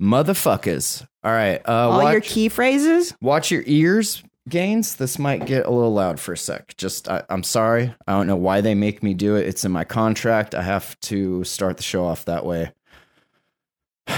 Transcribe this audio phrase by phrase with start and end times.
[0.00, 1.06] motherfuckers.
[1.24, 1.60] All right.
[1.66, 3.14] Uh, All watch, your key phrases.
[3.20, 4.96] watch your ears, Gaines.
[4.96, 6.76] This might get a little loud for a sec.
[6.76, 7.94] Just, I, I'm sorry.
[8.06, 9.46] I don't know why they make me do it.
[9.46, 10.54] It's in my contract.
[10.54, 12.72] I have to start the show off that way.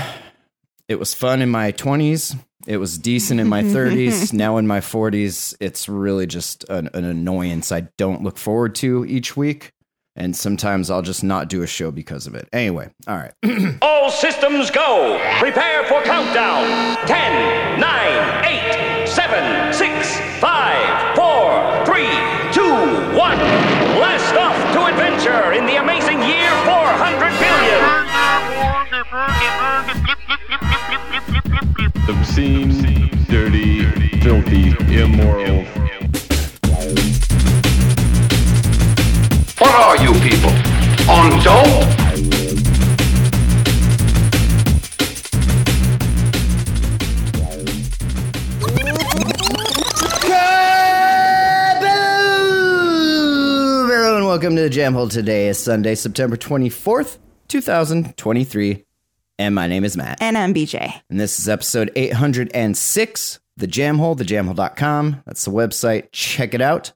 [0.88, 2.34] It was fun in my 20s.
[2.66, 4.32] It was decent in my 30s.
[4.32, 9.04] now in my 40s, it's really just an, an annoyance I don't look forward to
[9.04, 9.72] each week.
[10.18, 12.48] And sometimes I'll just not do a show because of it.
[12.52, 13.32] Anyway, all right.
[13.82, 15.16] All systems go.
[15.38, 16.96] Prepare for countdown.
[17.06, 22.02] 10, 9, 8, 7, 6, 5, 4, 3,
[22.52, 22.62] 2,
[23.16, 23.38] 1.
[23.94, 28.08] Blast off to adventure in the amazing year 400 billion.
[32.08, 33.84] obscene, dirty,
[34.20, 35.64] filthy, immoral.
[39.58, 40.50] What are you people?
[41.10, 42.98] On dope?
[52.60, 54.24] Hello, everyone.
[54.24, 55.08] Welcome to the Jam Hole.
[55.08, 58.84] Today is Sunday, September 24th, 2023.
[59.38, 60.18] And my name is Matt.
[60.20, 61.00] And I'm BJ.
[61.10, 65.22] And this is episode 806, The Jam Hole, thejamhole.com.
[65.26, 66.08] That's the website.
[66.12, 66.92] Check it out.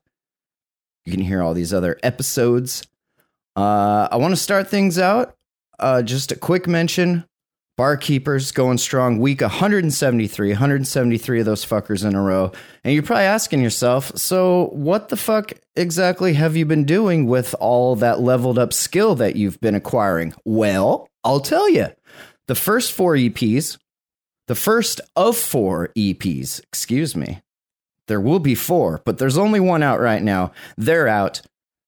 [1.05, 2.83] You can hear all these other episodes.
[3.55, 5.35] Uh, I want to start things out.
[5.79, 7.25] Uh, just a quick mention
[7.75, 9.17] Barkeepers going strong.
[9.17, 12.51] Week 173, 173 of those fuckers in a row.
[12.83, 17.55] And you're probably asking yourself, so what the fuck exactly have you been doing with
[17.59, 20.35] all that leveled up skill that you've been acquiring?
[20.45, 21.87] Well, I'll tell you.
[22.47, 23.77] The first four EPs,
[24.47, 27.41] the first of four EPs, excuse me.
[28.07, 30.51] There will be four, but there's only one out right now.
[30.77, 31.41] They're out.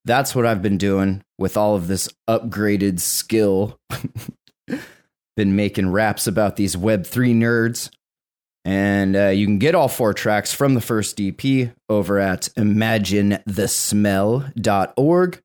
[0.06, 3.78] That's what I've been doing with all of this upgraded skill.
[5.36, 7.90] been making raps about these Web3 nerds.
[8.64, 15.42] And uh, you can get all four tracks from the first EP over at imaginethesmell.org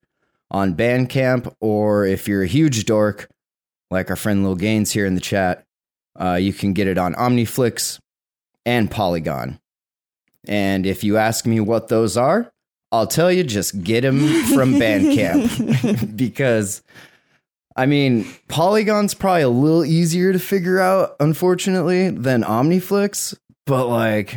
[0.51, 3.29] on Bandcamp, or if you're a huge dork,
[3.91, 5.67] like our friend Lil Gaines here in the chat,
[6.19, 7.99] uh, you can get it on Omniflix
[8.65, 9.61] and Polygon.
[10.47, 12.51] And if you ask me what those are,
[12.93, 16.83] I'll tell you just get them from Bandcamp because
[17.77, 24.37] I mean, Polygon's probably a little easier to figure out, unfortunately, than Omniflix, but like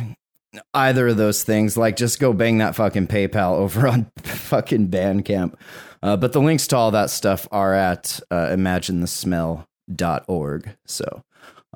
[0.72, 5.54] either of those things, like just go bang that fucking PayPal over on fucking Bandcamp.
[6.02, 10.76] Uh, but the links to all that stuff are at uh, imaginethesmell.org.
[10.86, 11.24] So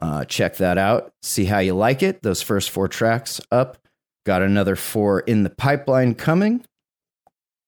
[0.00, 1.12] uh, check that out.
[1.22, 2.22] See how you like it.
[2.22, 3.78] Those first four tracks up.
[4.24, 6.64] Got another four in the pipeline coming.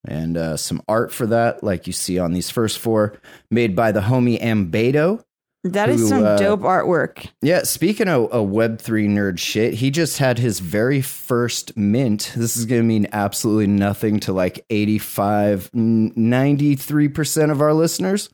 [0.06, 3.92] And uh, some art for that, like you see on these first four, made by
[3.92, 5.22] the homie Ambedo.
[5.62, 7.28] That is Who, some uh, dope artwork.
[7.42, 12.32] Yeah, speaking of a Web3 nerd shit, he just had his very first mint.
[12.34, 18.30] This is going to mean absolutely nothing to like 85, 93% of our listeners.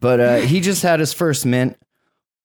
[0.00, 1.76] But uh, he just had his first mint.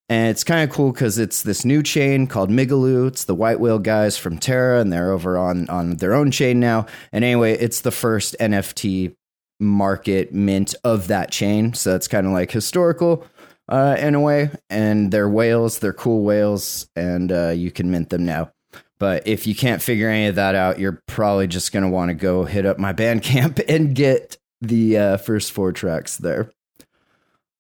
[0.10, 3.08] And it's kind of cool because it's this new chain called Migaloo.
[3.08, 6.60] It's the White Whale guys from Terra, and they're over on, on their own chain
[6.60, 6.88] now.
[7.12, 9.16] And anyway, it's the first NFT
[9.60, 11.74] market mint of that chain.
[11.74, 13.26] So it's kind of like historical
[13.68, 14.50] uh, in a way.
[14.70, 18.52] And they're whales, they're cool whales, and uh, you can mint them now.
[18.98, 22.10] But if you can't figure any of that out, you're probably just going to want
[22.10, 26.52] to go hit up my Bandcamp and get the uh, first four tracks there.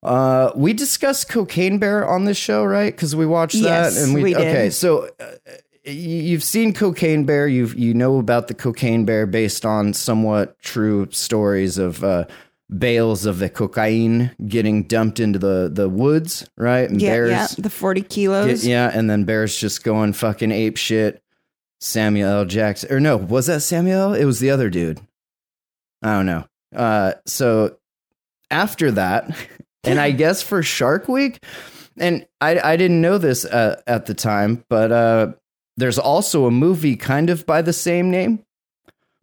[0.01, 2.93] Uh, we discussed Cocaine Bear on this show, right?
[2.93, 4.41] Because we watched Yes, that, and we, we did.
[4.47, 4.69] okay.
[4.69, 5.25] So uh,
[5.83, 7.47] you've seen Cocaine Bear.
[7.47, 12.25] You've you know about the Cocaine Bear based on somewhat true stories of uh,
[12.77, 16.89] bales of the cocaine getting dumped into the the woods, right?
[16.89, 17.47] And Yeah, bears, yeah.
[17.57, 18.61] The 40 kilos.
[18.61, 21.21] get- yeah, and then bears just going fucking ape shit.
[21.81, 22.45] Samuel L.
[22.45, 24.13] Jackson, or no, was that Samuel?
[24.13, 24.99] It was the other dude.
[26.03, 26.45] I don't know.
[26.75, 27.77] Uh, so
[28.51, 29.33] after that,
[29.83, 31.43] and I guess for Shark Week,
[31.97, 35.33] and I I didn't know this uh, at the time, but uh,
[35.77, 38.43] there's also a movie kind of by the same name.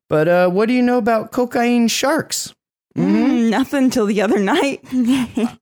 [0.08, 2.54] But uh, what do you know about cocaine sharks?
[2.96, 4.80] Mm, nothing till the other night.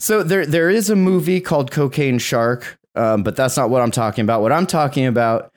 [0.00, 3.92] So there there is a movie called Cocaine Shark, um, but that's not what I'm
[3.92, 4.42] talking about.
[4.42, 5.52] What I'm talking about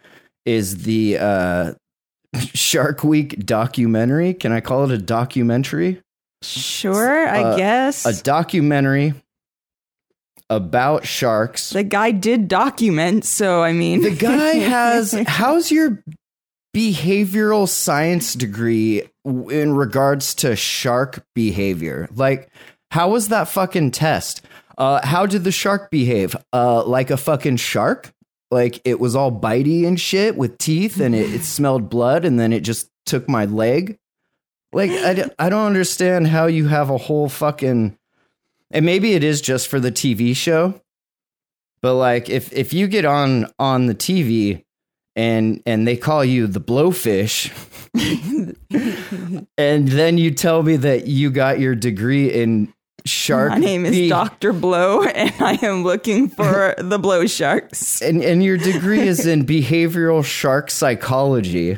[0.45, 1.73] is the uh,
[2.53, 4.35] Shark Week documentary.
[4.35, 6.01] Can I call it a documentary?
[6.47, 8.05] Sure, I Uh, guess.
[8.05, 9.13] A documentary
[10.49, 11.71] about sharks.
[11.71, 14.01] the guy did document, so I mean.
[14.01, 15.11] The guy has.
[15.27, 16.03] How's your
[16.75, 22.07] behavioral science degree in regards to shark behavior?
[22.13, 22.49] Like,
[22.91, 24.41] how was that fucking test?
[24.77, 26.35] Uh, how did the shark behave?
[26.53, 28.11] Uh, like a fucking shark?
[28.51, 32.39] Like it was all bitey and shit with teeth and it, it smelled blood and
[32.39, 33.97] then it just took my leg?
[34.75, 34.91] Like,
[35.39, 37.97] I don't understand how you have a whole fucking.
[38.71, 40.81] And maybe it is just for the TV show.
[41.85, 44.63] But like if if you get on on the TV
[45.15, 47.51] and and they call you the blowfish
[49.57, 52.73] and then you tell me that you got your degree in
[53.05, 54.51] shark My name is Dr.
[54.51, 58.01] Blow, and I am looking for the blow sharks.
[58.01, 61.77] and and your degree is in behavioral shark psychology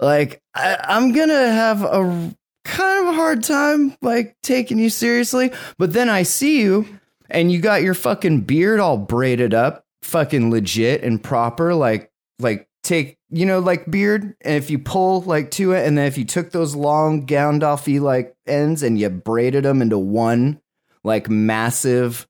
[0.00, 2.34] like I, i'm gonna have a
[2.64, 6.86] kind of a hard time like taking you seriously but then i see you
[7.30, 12.68] and you got your fucking beard all braided up fucking legit and proper like like
[12.82, 16.18] take you know like beard and if you pull like to it and then if
[16.18, 20.60] you took those long gandalfy like ends and you braided them into one
[21.02, 22.26] like massive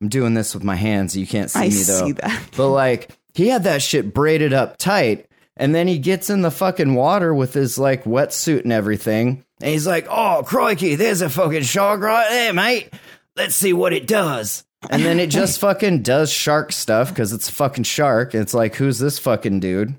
[0.00, 2.42] i'm doing this with my hands you can't see I me though see that.
[2.56, 5.26] but like he had that shit braided up tight,
[5.56, 9.70] and then he gets in the fucking water with his like wetsuit and everything, and
[9.70, 12.92] he's like, "Oh crikey, there's a fucking shark right there, mate.
[13.36, 17.48] Let's see what it does." And then it just fucking does shark stuff because it's
[17.48, 18.34] a fucking shark.
[18.34, 19.94] It's like, who's this fucking dude?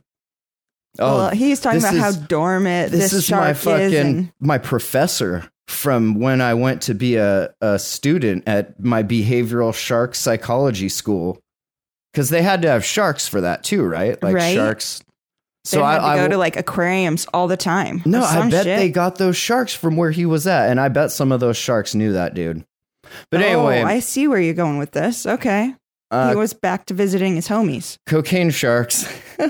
[0.99, 3.93] Oh, well, he's talking about how dormant this this, is shark my is.
[3.93, 9.73] And my professor from when I went to be a, a student at my behavioral
[9.73, 11.39] shark psychology school
[12.13, 14.21] because they had to have sharks for that too, right?
[14.21, 14.55] Like Right.
[14.55, 15.03] sharks.
[15.65, 18.01] So I, I, to I go to like aquariums all the time.
[18.05, 18.77] no, I bet shit.
[18.77, 21.57] they got those sharks from where he was at, and I bet some of those
[21.57, 22.63] sharks knew that dude.
[23.29, 25.25] But anyway, oh, I see where you're going with this.
[25.25, 25.75] Okay.
[26.11, 27.97] uh, he was back to visiting his homies.
[28.05, 29.11] cocaine sharks.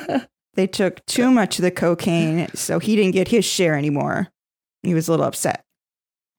[0.56, 4.30] They took too much of the cocaine, so he didn't get his share anymore.
[4.84, 5.66] He was a little upset.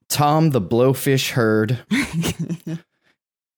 [0.08, 1.84] Tom the blowfish Hird.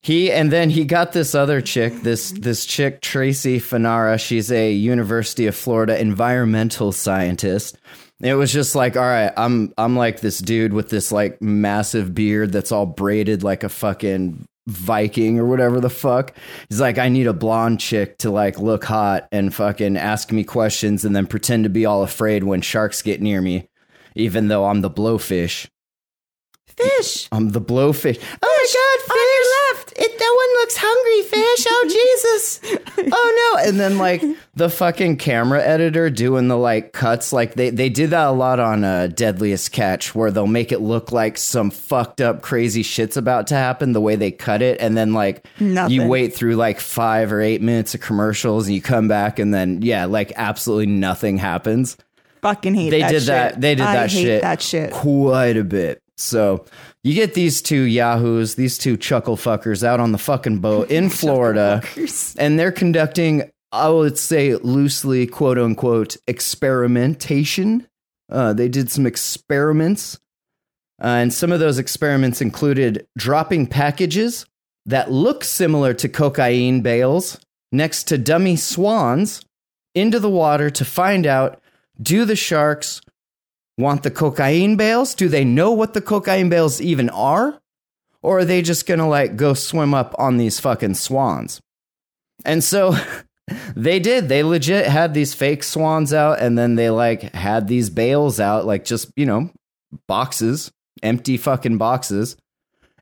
[0.02, 4.18] he and then he got this other chick, this this chick Tracy Fanara.
[4.18, 7.78] She's a University of Florida environmental scientist.
[8.20, 12.14] It was just like, all right, I'm I'm like this dude with this like massive
[12.14, 16.34] beard that's all braided like a fucking Viking or whatever the fuck.
[16.68, 20.44] He's like, I need a blonde chick to like look hot and fucking ask me
[20.44, 23.68] questions and then pretend to be all afraid when sharks get near me,
[24.14, 25.68] even though I'm the blowfish.
[26.66, 27.28] Fish.
[27.32, 28.22] I'm the blowfish.
[28.42, 29.16] Oh my god, fish!
[29.16, 29.87] On your left.
[30.00, 31.66] It, that one looks hungry, fish.
[31.68, 31.88] Oh
[33.02, 33.12] Jesus.
[33.12, 33.68] oh no.
[33.68, 34.22] And then like
[34.54, 38.60] the fucking camera editor doing the like cuts, like they, they did that a lot
[38.60, 43.16] on uh, Deadliest Catch, where they'll make it look like some fucked up crazy shit's
[43.16, 46.78] about to happen, the way they cut it, and then like you wait through like
[46.80, 50.86] five or eight minutes of commercials and you come back and then yeah, like absolutely
[50.86, 51.96] nothing happens
[52.42, 53.26] Fucking hate they that did shit.
[53.26, 54.92] that they did I that hate shit that shit.
[54.92, 56.64] quite a bit so
[57.04, 61.08] you get these two yahoos these two chuckle fuckers out on the fucking boat in
[61.10, 61.82] florida
[62.38, 67.86] and they're conducting i would say loosely quote unquote experimentation.
[68.30, 70.18] Uh, they did some experiments
[71.02, 74.44] uh, and some of those experiments included dropping packages
[74.86, 77.38] that look similar to cocaine bales
[77.70, 79.44] next to dummy swans
[79.94, 81.60] into the water to find out
[82.00, 83.00] do the sharks
[83.78, 85.14] want the cocaine bales?
[85.14, 87.58] Do they know what the cocaine bales even are?
[88.20, 91.60] Or are they just gonna like go swim up on these fucking swans?
[92.44, 92.96] And so
[93.76, 94.28] they did.
[94.28, 98.66] They legit had these fake swans out and then they like had these bales out,
[98.66, 99.50] like just, you know,
[100.06, 100.70] boxes,
[101.02, 102.36] empty fucking boxes.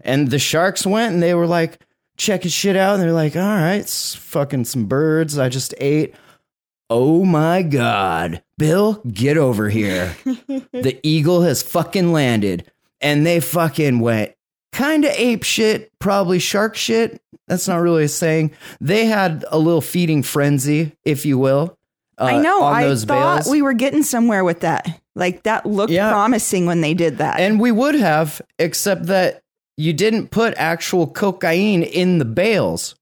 [0.03, 1.81] And the sharks went and they were like
[2.17, 6.15] checking shit out and they're like, all right, it's fucking some birds I just ate.
[6.89, 8.43] Oh my God.
[8.59, 10.15] Bill, get over here.
[10.25, 12.71] the eagle has fucking landed.
[13.01, 14.33] And they fucking went
[14.73, 17.21] kind of ape shit, probably shark shit.
[17.49, 18.53] That's not really a saying.
[18.81, 21.79] They had a little feeding frenzy, if you will.
[22.19, 22.63] uh, I know.
[22.63, 23.51] On I thought bales.
[23.51, 25.01] we were getting somewhere with that.
[25.15, 26.11] Like that looked Yeah.
[26.11, 27.39] promising when they did that.
[27.41, 29.43] And we would have, except that
[29.77, 32.95] you didn't put actual cocaine in the bales.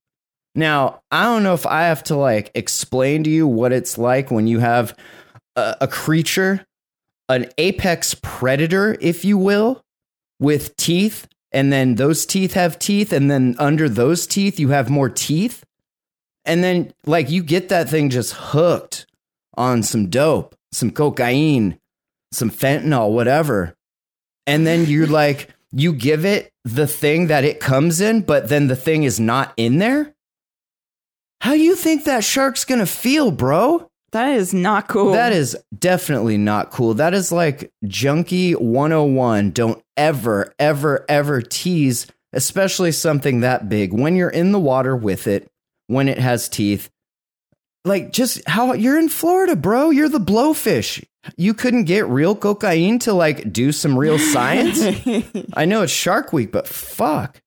[0.55, 4.31] Now, I don't know if I have to like explain to you what it's like
[4.31, 4.97] when you have
[5.57, 6.65] a, a creature,
[7.27, 9.83] an apex predator, if you will,
[10.39, 14.89] with teeth, and then those teeth have teeth, and then under those teeth, you have
[14.89, 15.63] more teeth.
[16.43, 19.07] And then, like, you get that thing just hooked
[19.57, 21.79] on some dope, some cocaine,
[22.31, 23.75] some fentanyl, whatever.
[24.45, 28.67] And then you're like, you give it the thing that it comes in, but then
[28.67, 30.14] the thing is not in there.
[31.41, 33.89] How do you think that shark's gonna feel, bro?
[34.11, 35.11] that is not cool.
[35.11, 36.93] That is definitely not cool.
[36.93, 39.51] That is like junkie 101.
[39.51, 45.25] Don't ever, ever, ever tease especially something that big, when you're in the water with
[45.25, 45.49] it,
[45.87, 46.91] when it has teeth.
[47.85, 49.89] Like, just how you're in Florida, bro.
[49.89, 51.03] You're the blowfish.
[51.37, 54.79] You couldn't get real cocaine to like do some real science.
[55.53, 57.41] I know it's Shark Week, but fuck.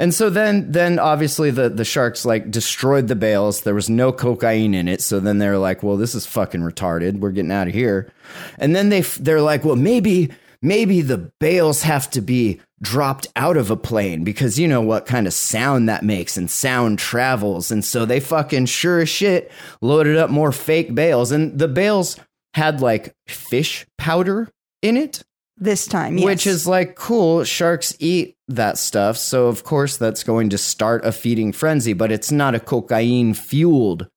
[0.00, 3.60] And so then, then obviously the the sharks like destroyed the bales.
[3.60, 5.02] There was no cocaine in it.
[5.02, 7.18] So then they're like, "Well, this is fucking retarded.
[7.18, 8.10] We're getting out of here."
[8.58, 10.30] And then they they're like, "Well, maybe
[10.62, 15.04] maybe the bales have to be dropped out of a plane because you know what
[15.04, 19.52] kind of sound that makes and sound travels." And so they fucking sure as shit
[19.82, 22.18] loaded up more fake bales, and the bales
[22.54, 24.48] had like fish powder
[24.80, 25.22] in it
[25.62, 26.24] This time, yes.
[26.24, 27.44] which is like cool.
[27.44, 32.10] Sharks eat that stuff, so of course that's going to start a feeding frenzy, but
[32.10, 34.08] it's not a cocaine fueled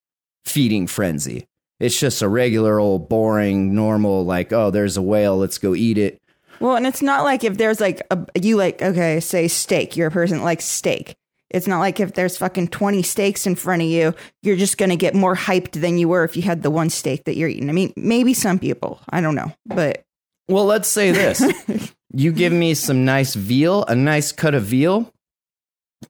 [0.46, 1.48] feeding frenzy.
[1.82, 5.98] It's just a regular old boring normal like, oh, there's a whale, let's go eat
[5.98, 6.22] it.
[6.62, 9.98] Well, and it's not like if there's like a you like okay, say steak.
[9.98, 11.16] You're a person that likes steak.
[11.50, 14.90] It's not like if there's fucking 20 steaks in front of you, you're just going
[14.90, 17.50] to get more hyped than you were if you had the one steak that you're
[17.50, 17.70] eating.
[17.70, 20.04] I mean, maybe some people, I don't know, but
[20.48, 21.94] Well, let's say this.
[22.14, 25.12] you give me some nice veal, a nice cut of veal,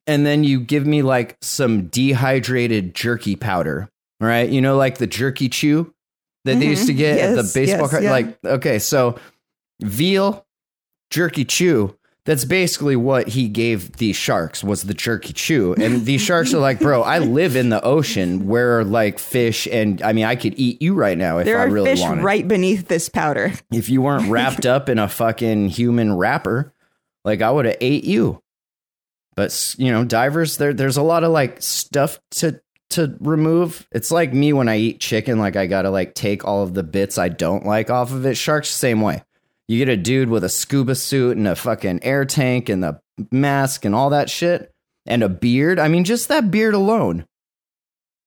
[0.07, 4.49] and then you give me like some dehydrated jerky powder, right?
[4.49, 5.93] You know, like the jerky chew
[6.45, 6.99] that they used to mm-hmm.
[6.99, 8.03] get at the baseball yes, card.
[8.03, 8.11] yeah.
[8.11, 9.17] Like, okay, so
[9.81, 10.45] veal,
[11.09, 11.95] jerky chew.
[12.25, 15.73] That's basically what he gave these sharks was the jerky chew.
[15.73, 20.01] And these sharks are like, bro, I live in the ocean where like fish and
[20.01, 22.47] I mean I could eat you right now if there I really fish wanted right
[22.47, 23.51] beneath this powder.
[23.71, 26.73] if you weren't wrapped up in a fucking human wrapper,
[27.25, 28.41] like I would have ate you.
[29.35, 32.61] But you know, divers there there's a lot of like stuff to
[32.91, 33.85] to remove.
[33.91, 36.73] It's like me when I eat chicken like I got to like take all of
[36.73, 38.37] the bits I don't like off of it.
[38.37, 39.23] Sharks same way.
[39.67, 42.99] You get a dude with a scuba suit and a fucking air tank and the
[43.31, 44.71] mask and all that shit
[45.05, 45.79] and a beard.
[45.79, 47.25] I mean, just that beard alone.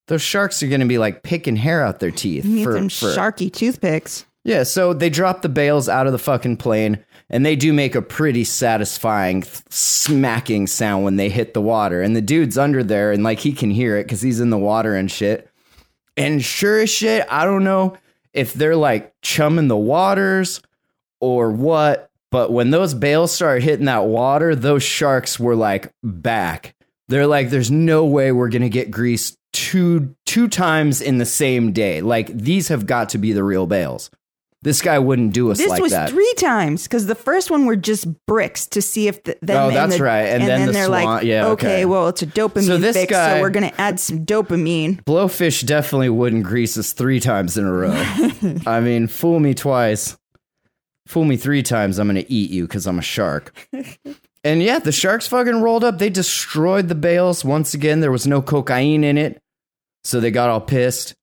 [0.09, 2.73] Those sharks are going to be like picking hair out their teeth You need for,
[2.75, 4.25] some for sharky toothpicks.
[4.45, 7.97] yeah, so they drop the bales out of the fucking plane, and they do make
[7.97, 12.03] a pretty satisfying th- smacking sound when they hit the water.
[12.03, 14.59] And the dude's under there, and like he can hear it because he's in the
[14.59, 15.51] water and shit.
[16.17, 17.97] And sure as shit, I don't know
[18.33, 20.63] if they're like chumming the waters
[21.21, 26.75] or what, but when those bales started hitting that water, those sharks were like back.
[27.09, 31.73] They're like, there's no way we're gonna get greased two two times in the same
[31.73, 32.01] day.
[32.01, 34.11] Like these have got to be the real bales.
[34.63, 36.11] This guy wouldn't do us This like was that.
[36.11, 39.67] three times because the first one were just bricks to see if the, then Oh,
[39.69, 40.23] and that's the- right.
[40.25, 41.85] And then the they're swan- like, yeah, okay.
[41.85, 45.05] well, it's a dopamine So this fix, guy- so we're gonna add some dopamine.
[45.05, 47.93] Blowfish definitely wouldn't grease us three times in a row.
[48.67, 50.17] I mean, fool me twice,
[51.07, 51.99] fool me three times.
[51.99, 53.55] I'm gonna eat you because I'm a shark.
[54.45, 55.99] and yeah, the sharks fucking rolled up.
[55.99, 58.01] They destroyed the bales once again.
[58.01, 59.41] There was no cocaine in it,
[60.05, 61.15] so they got all pissed.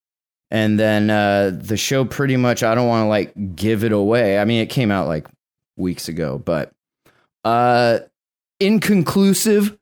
[0.49, 2.63] And then uh, the show pretty much.
[2.63, 4.37] I don't want to like give it away.
[4.37, 5.27] I mean, it came out like
[5.77, 6.71] weeks ago, but
[7.43, 7.99] uh,
[8.59, 9.77] inconclusive.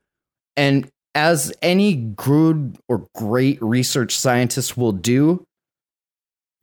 [0.55, 5.45] And as any good or great research scientist will do,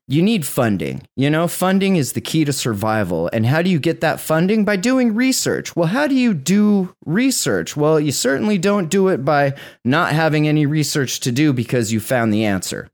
[0.09, 1.03] you need funding.
[1.17, 3.29] You know, funding is the key to survival.
[3.33, 4.65] And how do you get that funding?
[4.65, 5.77] By doing research.
[5.77, 7.77] Well, how do you do research?
[7.77, 12.01] Well, you certainly don't do it by not having any research to do because you
[12.01, 12.89] found the answer.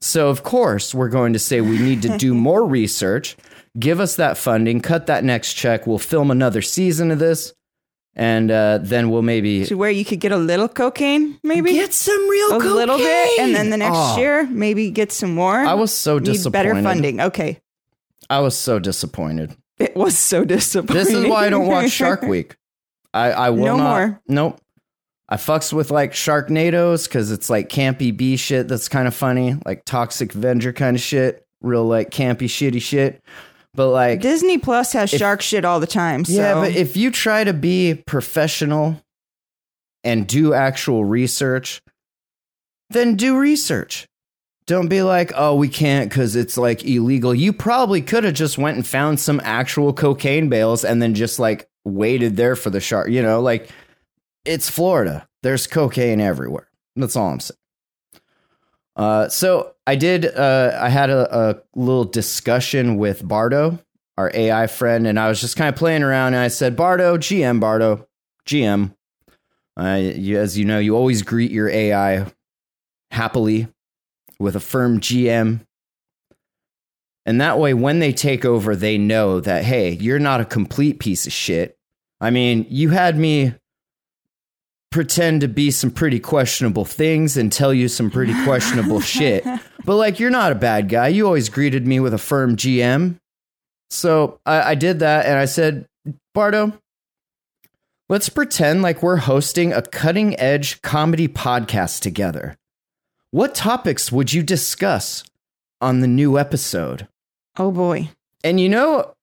[0.00, 3.36] So, of course, we're going to say we need to do more research.
[3.78, 5.86] Give us that funding, cut that next check.
[5.86, 7.54] We'll film another season of this.
[8.16, 11.92] And uh, then we'll maybe To where you could get a little cocaine, maybe get
[11.94, 14.18] some real a little bit, and then the next Oh.
[14.18, 15.56] year maybe get some more.
[15.58, 16.52] I was so Need disappointed.
[16.52, 17.20] better funding.
[17.20, 17.60] Okay,
[18.28, 19.56] I was so disappointed.
[19.78, 21.04] it was so disappointing.
[21.04, 22.56] This is why I don't watch Shark Week.
[23.14, 23.84] I, I will No not.
[23.88, 24.20] more.
[24.28, 24.60] Nope.
[25.28, 29.54] I fucks with like Sharknadoes because it's like campy B shit that's kind of funny,
[29.64, 33.22] like Toxic Avenger kind of shit, real like campy shitty shit.
[33.74, 36.24] But like, Disney Plus has shark shit all the time.
[36.24, 39.00] So yeah, but if you try to be professional
[40.02, 41.80] and do actual research,
[42.90, 44.06] then do research.
[44.66, 47.34] Don't be like, oh, we can't because it's like illegal.
[47.34, 51.38] You probably could have just went and found some actual cocaine bales and then just
[51.38, 53.08] like waited there for the shark.
[53.08, 53.68] You know, like
[54.44, 55.28] it's Florida.
[55.42, 56.68] There's cocaine everywhere.
[56.96, 57.56] That's all I'm saying.
[59.00, 60.26] Uh, so I did.
[60.26, 63.78] Uh, I had a, a little discussion with Bardo,
[64.18, 66.34] our AI friend, and I was just kind of playing around.
[66.34, 68.06] And I said, "Bardo, GM, Bardo,
[68.46, 68.94] GM."
[69.74, 72.26] Uh, you, as you know, you always greet your AI
[73.10, 73.68] happily
[74.38, 75.60] with a firm GM.
[77.24, 80.98] And that way, when they take over, they know that, hey, you're not a complete
[80.98, 81.78] piece of shit.
[82.20, 83.54] I mean, you had me
[84.90, 89.44] pretend to be some pretty questionable things and tell you some pretty questionable shit.
[89.84, 91.08] But like, you're not a bad guy.
[91.08, 93.16] You always greeted me with a firm GM.
[93.90, 95.86] So I, I did that and I said,
[96.34, 96.72] Bardo,
[98.08, 102.56] let's pretend like we're hosting a cutting edge comedy podcast together.
[103.30, 105.24] What topics would you discuss
[105.80, 107.06] on the new episode?
[107.56, 108.10] Oh boy.
[108.42, 109.14] And you know,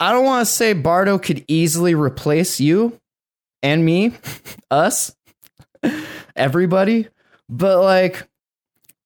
[0.00, 2.98] I don't want to say Bardo could easily replace you
[3.62, 4.12] and me,
[4.70, 5.14] us,
[6.36, 7.08] everybody,
[7.48, 8.28] but like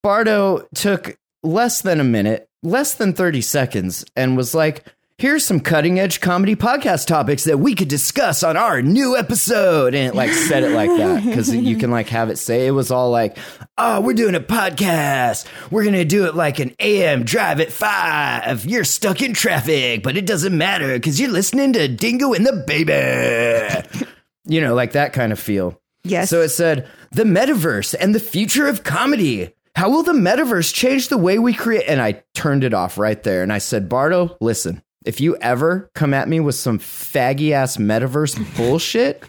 [0.02, 4.84] Bardo took less than a minute, less than 30 seconds, and was like,
[5.22, 9.94] Here's some cutting edge comedy podcast topics that we could discuss on our new episode.
[9.94, 12.72] And it like said it like that because you can like have it say it
[12.72, 13.38] was all like,
[13.78, 15.46] oh, we're doing a podcast.
[15.70, 18.64] We're going to do it like an AM drive at five.
[18.64, 22.64] You're stuck in traffic, but it doesn't matter because you're listening to Dingo and the
[22.66, 24.08] Baby.
[24.44, 25.80] You know, like that kind of feel.
[26.04, 26.30] Yes.
[26.30, 29.54] So it said, the metaverse and the future of comedy.
[29.74, 31.84] How will the metaverse change the way we create?
[31.88, 33.42] And I turned it off right there.
[33.42, 37.76] And I said, Bardo, listen, if you ever come at me with some faggy ass
[37.76, 39.24] metaverse bullshit,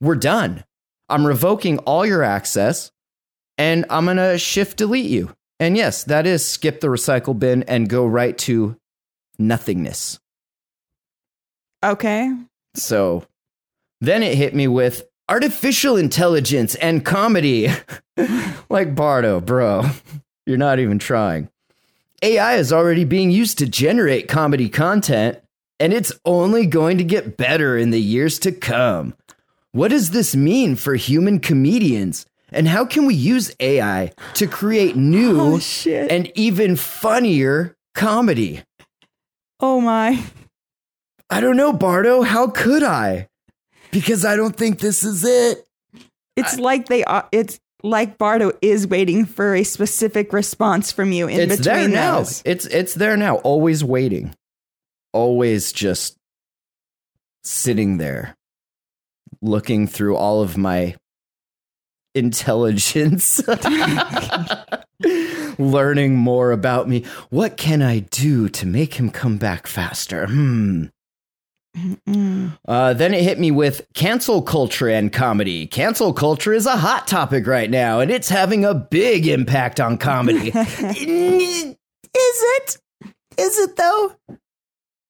[0.00, 0.64] we're done.
[1.08, 2.92] I'm revoking all your access
[3.58, 5.34] and I'm going to shift delete you.
[5.58, 8.76] And yes, that is skip the recycle bin and go right to
[9.38, 10.18] nothingness.
[11.84, 12.32] okay.
[12.74, 13.24] So
[14.02, 17.68] then it hit me with artificial intelligence and comedy.
[18.68, 19.84] like Bardo, bro.
[20.44, 21.48] You're not even trying.
[22.20, 25.38] AI is already being used to generate comedy content,
[25.78, 29.14] and it's only going to get better in the years to come.
[29.70, 32.26] What does this mean for human comedians?
[32.50, 38.64] And how can we use AI to create new Oh, and even funnier comedy?
[39.60, 40.24] Oh my.
[41.30, 42.22] I don't know, Bardo.
[42.22, 43.28] How could I?
[43.92, 45.64] Because I don't think this is it.
[46.34, 47.28] It's like they are.
[47.30, 51.88] It's like Bardo is waiting for a specific response from you in it's between there
[51.88, 52.18] now.
[52.18, 52.42] those.
[52.44, 53.36] It's it's there now.
[53.36, 54.34] Always waiting.
[55.12, 56.16] Always just
[57.44, 58.34] sitting there,
[59.42, 60.96] looking through all of my
[62.14, 63.42] intelligence,
[65.58, 67.04] learning more about me.
[67.30, 70.26] What can I do to make him come back faster?
[70.26, 70.86] Hmm.
[72.68, 75.66] Uh, then it hit me with cancel culture and comedy.
[75.66, 79.96] Cancel culture is a hot topic right now, and it's having a big impact on
[79.98, 80.48] comedy.
[80.54, 81.76] is
[82.14, 82.76] it?
[83.38, 84.12] Is it though?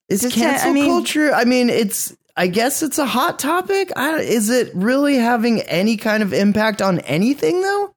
[0.09, 1.33] Is uh, cancel I mean- culture?
[1.33, 2.17] I mean, it's.
[2.35, 3.91] I guess it's a hot topic.
[3.95, 7.95] I, is it really having any kind of impact on anything though?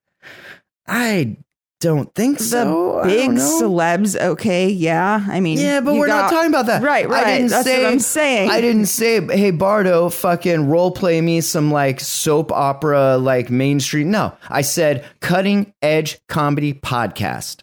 [0.85, 1.37] I
[1.85, 3.01] don't think The so.
[3.03, 5.23] Big celebs, okay, yeah.
[5.29, 6.81] I mean, Yeah, but we're not talking about that.
[6.81, 7.25] Right, right.
[7.25, 8.49] I didn't That's say, what I'm saying.
[8.49, 13.79] I didn't say, hey, Bardo, fucking role play me some like soap opera, like Main
[13.79, 14.05] Street.
[14.07, 17.61] No, I said cutting edge comedy podcast.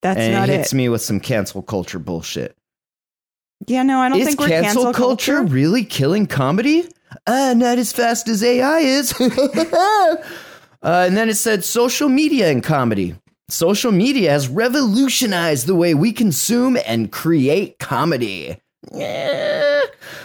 [0.00, 0.56] That's and not it it.
[0.58, 2.56] hits me with some cancel culture bullshit.
[3.66, 5.52] Yeah, no, I don't Is think we're cancel, cancel culture, culture.
[5.52, 6.88] really killing comedy?
[7.26, 9.12] Uh, not as fast as AI is.
[10.82, 13.14] uh, and then it said social media and comedy.
[13.48, 18.56] Social media has revolutionized the way we consume and create comedy.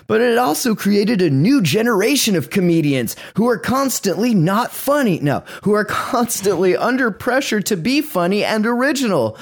[0.07, 5.19] But it also created a new generation of comedians who are constantly not funny.
[5.19, 9.37] No, who are constantly under pressure to be funny and original.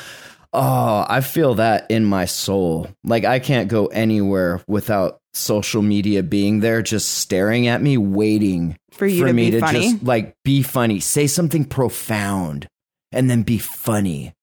[0.51, 2.87] Oh, I feel that in my soul.
[3.03, 8.77] Like I can't go anywhere without social media being there, just staring at me, waiting
[8.95, 9.91] For you to me be to funny?
[9.93, 12.67] just like be funny, say something profound,
[13.11, 14.33] and then be funny.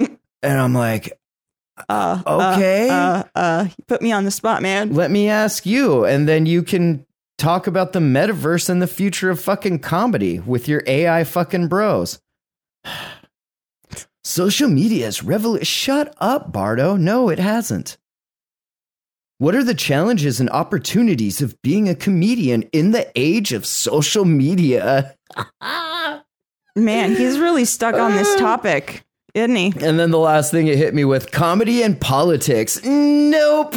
[0.00, 1.12] and I'm like,
[1.88, 2.88] Uh, Okay.
[2.88, 4.94] Uh, uh, uh, you put me on the spot, man.
[4.94, 7.04] let me ask you, and then you can
[7.36, 12.18] talk about the metaverse and the future of fucking comedy with your AI fucking bros.
[14.24, 15.64] Social media is revol.
[15.64, 16.96] Shut up, Bardo.
[16.96, 17.96] No, it hasn't.
[19.40, 24.24] What are the challenges and opportunities of being a comedian in the age of social
[24.24, 25.16] media?
[26.76, 29.66] Man, he's really stuck on this topic, isn't he?
[29.80, 32.82] And then the last thing it hit me with comedy and politics.
[32.82, 33.76] Nope.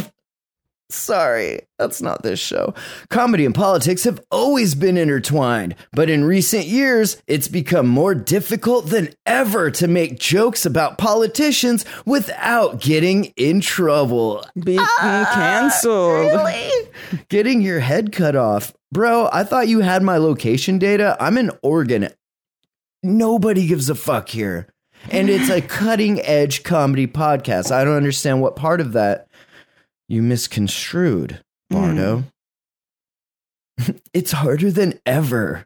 [0.94, 2.74] Sorry, that's not this show.
[3.10, 8.88] Comedy and politics have always been intertwined, but in recent years, it's become more difficult
[8.88, 14.46] than ever to make jokes about politicians without getting in trouble.
[14.62, 16.90] Being ah, canceled.
[17.30, 18.74] Getting your head cut off.
[18.92, 21.16] Bro, I thought you had my location data.
[21.20, 22.10] I'm in Oregon.
[23.02, 24.68] Nobody gives a fuck here.
[25.10, 27.72] And it's a cutting edge comedy podcast.
[27.72, 29.28] I don't understand what part of that
[30.12, 32.18] you misconstrued, Bardo.
[33.80, 33.92] Hmm.
[34.14, 35.66] It's harder than ever.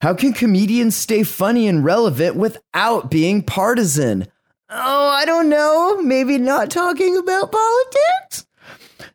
[0.00, 4.28] How can comedians stay funny and relevant without being partisan?
[4.70, 6.00] Oh, I don't know.
[6.02, 8.46] Maybe not talking about politics.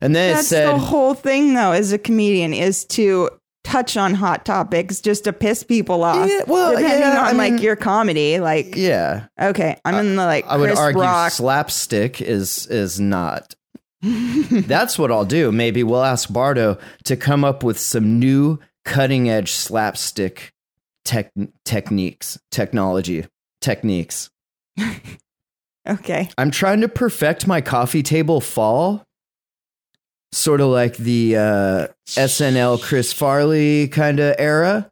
[0.02, 3.30] And then That's it said, the whole thing, though, as a comedian, is to
[3.64, 6.28] touch on hot topics just to piss people off.
[6.28, 8.40] Yeah, well, depending yeah, on I like your comedy.
[8.40, 11.32] Like, "Yeah, okay, I'm in the like I would Chris argue Rock.
[11.32, 13.56] slapstick is is not.
[14.02, 15.52] That's what I'll do.
[15.52, 20.54] Maybe we'll ask Bardo to come up with some new cutting edge slapstick
[21.04, 21.32] tech
[21.66, 23.26] techniques, technology
[23.62, 24.30] techniques.
[25.88, 29.04] okay, I'm trying to perfect my coffee table fall.
[30.32, 34.92] Sort of like the uh, SNL Chris Farley kind of era.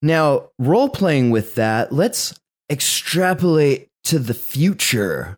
[0.00, 2.34] Now, role playing with that, let's
[2.70, 5.36] extrapolate to the future.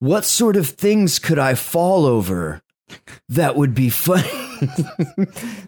[0.00, 2.62] What sort of things could I fall over
[3.28, 4.22] that would be funny?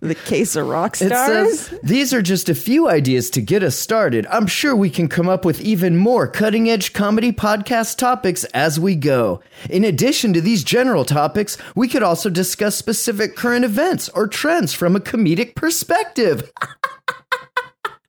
[0.00, 1.60] the case of rock stars.
[1.60, 4.26] says these are just a few ideas to get us started.
[4.30, 8.80] I'm sure we can come up with even more cutting edge comedy podcast topics as
[8.80, 9.42] we go.
[9.68, 14.72] In addition to these general topics, we could also discuss specific current events or trends
[14.72, 16.50] from a comedic perspective.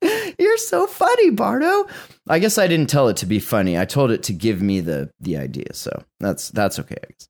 [0.40, 1.86] You're so funny, Bardo.
[2.28, 3.78] I guess I didn't tell it to be funny.
[3.78, 5.74] I told it to give me the the idea.
[5.74, 6.96] So that's that's okay.
[7.04, 7.28] I guess.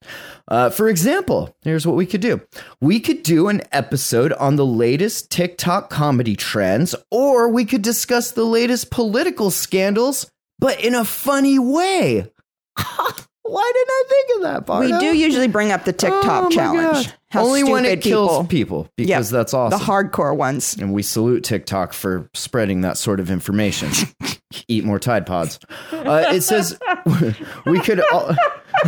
[0.47, 2.41] Uh, for example, here's what we could do.
[2.81, 8.31] We could do an episode on the latest TikTok comedy trends, or we could discuss
[8.31, 12.31] the latest political scandals, but in a funny way.
[13.45, 14.93] Why didn't I think of that, Bardo?
[14.93, 17.09] we do usually bring up the TikTok Oh challenge.
[17.35, 18.45] Only when it kills people.
[18.85, 19.37] people, because Yep.
[19.39, 19.77] that's awesome.
[19.79, 20.75] The hardcore ones.
[20.77, 23.89] And we salute TikTok for spreading that sort of information.
[24.67, 25.59] Eat more Tide Pods.
[25.91, 26.79] Uh, it says
[27.65, 28.35] we could al-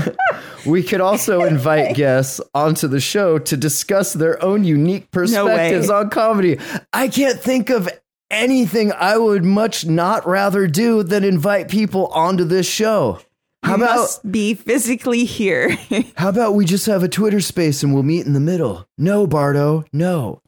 [0.65, 6.09] we could also invite guests onto the show to discuss their own unique perspectives on
[6.09, 6.59] comedy.
[6.93, 7.89] I can't think of
[8.31, 13.19] anything I would much not rather do than invite people onto this show.
[13.65, 15.75] How about must be physically here.
[16.17, 18.87] how about we just have a Twitter space and we'll meet in the middle?
[18.97, 20.41] No, Bardo, no.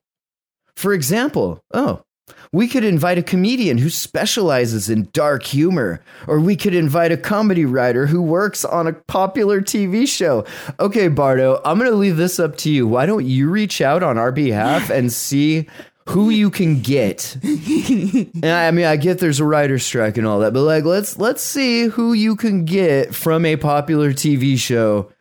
[0.76, 2.04] For example, oh,
[2.52, 7.18] we could invite a comedian who specializes in dark humor, or we could invite a
[7.18, 10.46] comedy writer who works on a popular TV show.
[10.80, 12.88] Okay, Bardo, I'm going to leave this up to you.
[12.88, 15.68] Why don't you reach out on our behalf and see
[16.10, 17.38] who you can get?
[17.44, 20.84] And I I mean, I get there's a writer's strike and all that, but like,
[20.84, 25.12] let's let's see who you can get from a popular TV show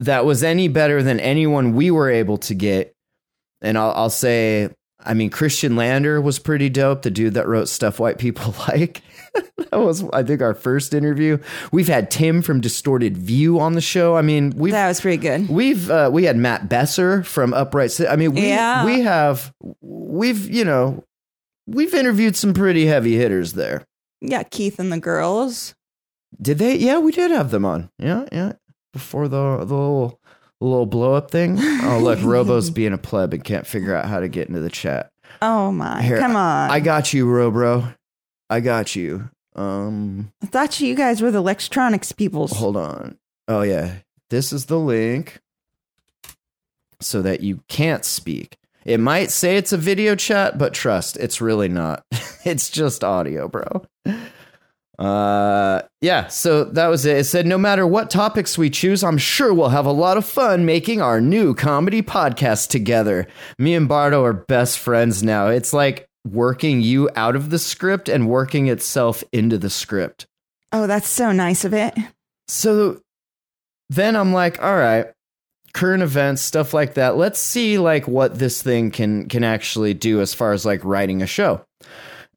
[0.00, 2.94] that was any better than anyone we were able to get.
[3.60, 7.02] And I'll, I'll say, I mean, Christian Lander was pretty dope.
[7.02, 9.02] The dude that wrote stuff white people like.
[9.56, 11.38] that was, I think, our first interview.
[11.72, 14.16] We've had Tim from Distorted View on the show.
[14.16, 15.48] I mean, we've that was pretty good.
[15.48, 17.98] We've uh, we had Matt Besser from Upright.
[18.08, 18.84] I mean, we Yeah.
[18.84, 21.04] we have we've you know
[21.66, 23.84] we've interviewed some pretty heavy hitters there.
[24.20, 25.74] Yeah, Keith and the girls.
[26.40, 26.76] Did they?
[26.76, 27.90] Yeah, we did have them on.
[27.98, 28.52] Yeah, yeah.
[28.92, 30.20] Before the the little
[30.60, 31.56] little blow up thing.
[31.58, 34.70] Oh, look, Robo's being a pleb and can't figure out how to get into the
[34.70, 35.10] chat.
[35.40, 36.02] Oh my!
[36.02, 36.70] Here, come on!
[36.70, 37.94] I I, got you, Robro.
[38.52, 39.30] I got you.
[39.56, 42.52] Um, I thought you guys were the electronics peoples.
[42.52, 43.16] hold on.
[43.48, 45.40] Oh yeah, this is the link
[47.00, 48.58] so that you can't speak.
[48.84, 52.04] It might say it's a video chat, but trust, it's really not.
[52.44, 53.86] it's just audio, bro.
[54.98, 57.16] Uh, yeah, so that was it.
[57.16, 60.26] It said no matter what topics we choose, I'm sure we'll have a lot of
[60.26, 63.26] fun making our new comedy podcast together.
[63.58, 65.46] Me and Bardo are best friends now.
[65.46, 70.26] It's like working you out of the script and working itself into the script.
[70.72, 71.94] Oh, that's so nice of it.
[72.48, 73.00] So
[73.90, 75.06] then I'm like, all right,
[75.74, 77.16] current events, stuff like that.
[77.16, 81.22] Let's see like what this thing can can actually do as far as like writing
[81.22, 81.64] a show.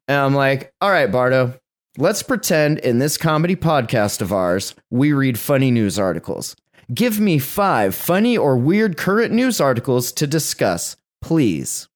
[0.08, 1.58] And I'm like, all right, Bardo,
[1.98, 6.56] let's pretend in this comedy podcast of ours, we read funny news articles.
[6.92, 11.88] Give me five funny or weird current news articles to discuss, please.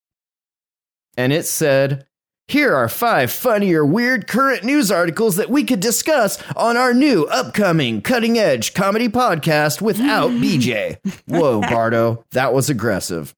[1.17, 2.05] And it said,
[2.47, 6.93] here are five funny or weird current news articles that we could discuss on our
[6.93, 10.97] new upcoming cutting edge comedy podcast without BJ.
[11.27, 13.33] Whoa, Bardo, that was aggressive.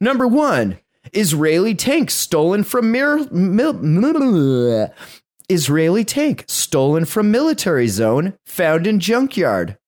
[0.00, 0.78] Number one
[1.12, 4.90] Israeli tank stolen from mir- mil-
[5.48, 9.78] Israeli tank stolen from military zone found in junkyard.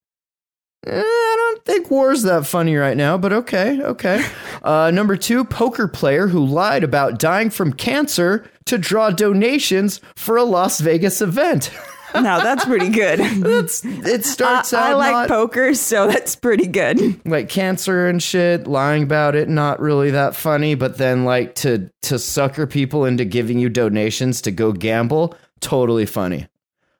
[1.65, 4.25] Think war's that funny right now, but okay, okay.
[4.63, 10.37] Uh, number two, poker player who lied about dying from cancer to draw donations for
[10.37, 11.69] a Las Vegas event.
[12.15, 13.19] now that's pretty good.
[13.45, 17.23] It's, it starts out I like not, poker, so that's pretty good.
[17.27, 21.91] like cancer and shit, lying about it, not really that funny, but then like to
[22.03, 26.47] to sucker people into giving you donations to go gamble, totally funny.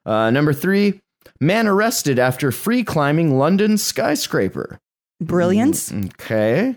[0.04, 1.00] Uh, number three,
[1.40, 4.78] man arrested after free climbing London skyscraper.
[5.20, 5.92] Brilliance.
[5.92, 6.76] Okay.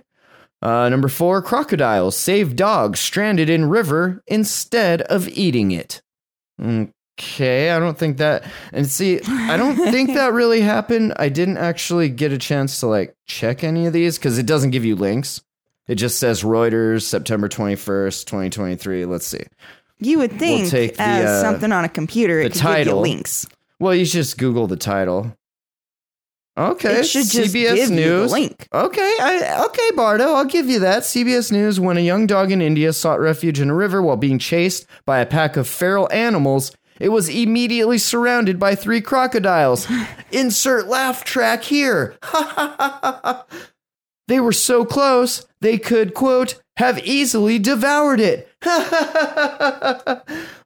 [0.62, 6.02] Uh, number four, crocodiles save dog stranded in river instead of eating it.
[6.62, 8.44] Okay, I don't think that.
[8.74, 11.14] And see, I don't think that really happened.
[11.18, 14.72] I didn't actually get a chance to like check any of these because it doesn't
[14.72, 15.42] give you links.
[15.88, 19.06] It just says Reuters, September 21st, 2023.
[19.06, 19.44] Let's see.
[19.98, 22.62] You would think take the, as uh, something on a computer, the it could give
[22.62, 22.96] title.
[22.98, 23.48] you links.
[23.80, 25.36] Well, you just Google the title.
[26.58, 28.32] Okay, It should just CBS give you the News.
[28.34, 28.68] link.
[28.74, 31.04] Okay, I, okay, Bardo, I'll give you that.
[31.04, 34.40] CBS News: When a young dog in India sought refuge in a river while being
[34.40, 39.88] chased by a pack of feral animals, it was immediately surrounded by three crocodiles.
[40.34, 42.18] Insert laugh track here.
[44.28, 48.50] they were so close they could quote have easily devoured it.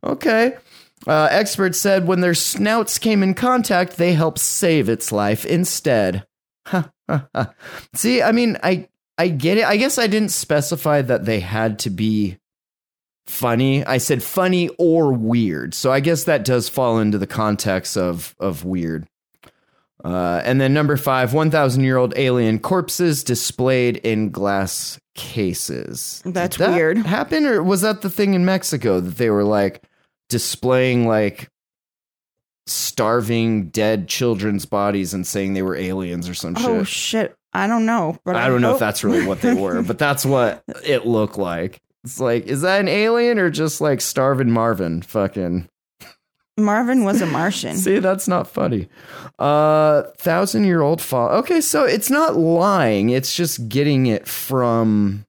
[0.04, 0.58] okay.
[1.06, 6.26] Uh, experts said when their snouts came in contact, they helped save its life instead.
[7.94, 8.88] See, I mean, I
[9.18, 9.66] I get it.
[9.66, 12.38] I guess I didn't specify that they had to be
[13.26, 13.86] funny.
[13.86, 15.74] I said funny or weird.
[15.74, 19.08] So I guess that does fall into the context of of weird.
[20.04, 26.22] Uh, and then number five, 1,000 year old alien corpses displayed in glass cases.
[26.26, 26.98] That's that weird.
[26.98, 29.84] Happen or was that the thing in Mexico that they were like
[30.30, 31.50] displaying like
[32.66, 36.66] starving dead children's bodies and saying they were aliens or some shit?
[36.66, 37.36] Oh shit!
[37.54, 40.26] I don't know, but I don't know if that's really what they were, but that's
[40.26, 41.82] what it looked like.
[42.04, 45.02] It's like, is that an alien or just like starving Marvin?
[45.02, 45.70] Fucking
[46.58, 47.76] Marvin was a Martian.
[47.78, 48.88] see, that's not funny.
[49.40, 51.30] Uh, thousand year old fall.
[51.30, 55.26] Okay, so it's not lying; it's just getting it from.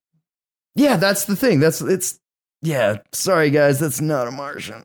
[0.76, 1.60] Yeah, that's the thing.
[1.60, 2.18] That's it's.
[2.64, 4.84] Yeah, sorry guys, that's not a Martian.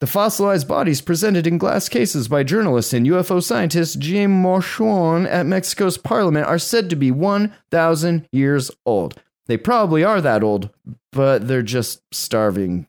[0.00, 5.46] The fossilized bodies presented in glass cases by journalist and UFO scientist Jim Marchand at
[5.46, 9.14] Mexico's parliament are said to be 1,000 years old.
[9.46, 10.70] They probably are that old,
[11.12, 12.88] but they're just starving.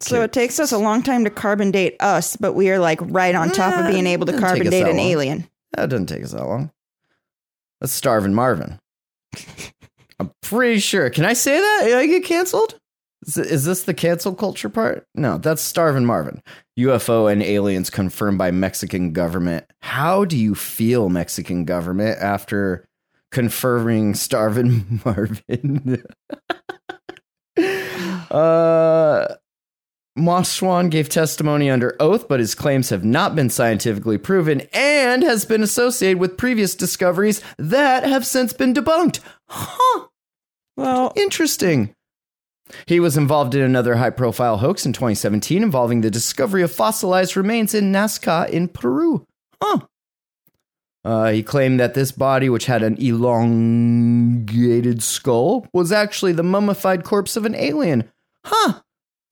[0.00, 2.98] So it takes us a long time to carbon date us, but we are like
[3.02, 5.06] right on top of being able to carbon date an long.
[5.06, 5.48] alien.
[5.76, 6.72] That doesn't take us that long.
[7.80, 8.80] That's starving Marvin.
[10.18, 11.10] I'm pretty sure.
[11.10, 11.82] Can I say that?
[11.84, 12.80] Did I get canceled?
[13.26, 15.06] Is, is this the cancel culture part?
[15.14, 16.42] No, that's Starvin Marvin.
[16.78, 19.64] UFO and aliens confirmed by Mexican government.
[19.80, 22.86] How do you feel, Mexican government, after
[23.30, 26.02] confirming Starvin Marvin?
[28.30, 29.34] uh
[30.16, 35.44] Maussan gave testimony under oath, but his claims have not been scientifically proven and has
[35.44, 39.18] been associated with previous discoveries that have since been debunked.
[39.48, 40.06] Huh,
[40.76, 41.93] Well, interesting.
[42.86, 47.36] He was involved in another high profile hoax in 2017 involving the discovery of fossilized
[47.36, 49.26] remains in Nazca in Peru.
[49.62, 49.80] Huh.
[51.04, 57.04] Uh, he claimed that this body, which had an elongated skull, was actually the mummified
[57.04, 58.10] corpse of an alien.
[58.46, 58.80] Huh.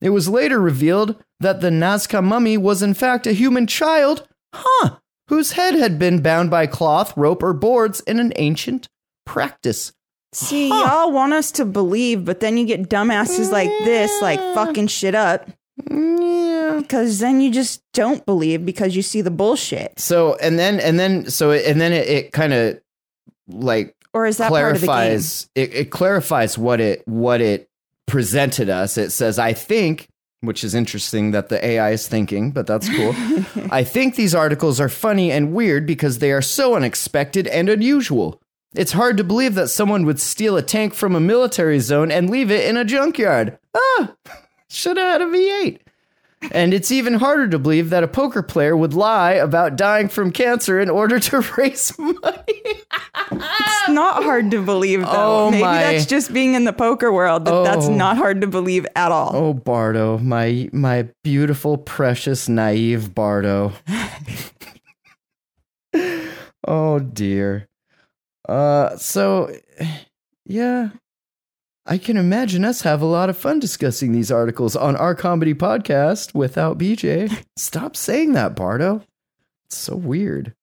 [0.02, 4.96] It was later revealed that the Nazca mummy was in fact a human child, huh,
[5.28, 8.88] whose head had been bound by cloth, rope, or boards in an ancient
[9.24, 9.92] practice.
[10.32, 14.54] See, y'all want us to believe, but then you get dumbasses like this, like mm.
[14.54, 15.48] fucking shit up,
[15.90, 16.78] Yeah.
[16.80, 19.98] because then you just don't believe because you see the bullshit.
[19.98, 22.80] So and then and then so and then it, it kind of
[23.48, 24.94] like Or is that part of the game?
[24.94, 27.68] clarifies it, it clarifies what it what it
[28.06, 28.98] presented us.
[28.98, 30.08] It says, I think,
[30.40, 33.14] which is interesting that the AI is thinking, but that's cool.
[33.70, 38.41] I think these articles are funny and weird because they are so unexpected and unusual.
[38.74, 42.30] It's hard to believe that someone would steal a tank from a military zone and
[42.30, 43.58] leave it in a junkyard.
[43.76, 44.14] Ah,
[44.68, 45.78] should have had a V8.
[46.50, 50.32] And it's even harder to believe that a poker player would lie about dying from
[50.32, 52.62] cancer in order to raise money.
[53.30, 55.46] It's not hard to believe, though.
[55.46, 55.80] Oh, Maybe my.
[55.82, 57.44] that's just being in the poker world.
[57.44, 57.94] That that's Oh.
[57.94, 59.30] not hard to believe at all.
[59.34, 63.72] Oh, Bardo, my my beautiful, precious, naive Bardo.
[66.66, 67.68] oh dear.
[68.48, 69.54] Uh, so
[70.44, 70.90] yeah,
[71.86, 75.54] I can imagine us have a lot of fun discussing these articles on our comedy
[75.54, 77.44] podcast without BJ.
[77.56, 79.02] Stop saying that, Bardo.
[79.66, 80.54] It's so weird.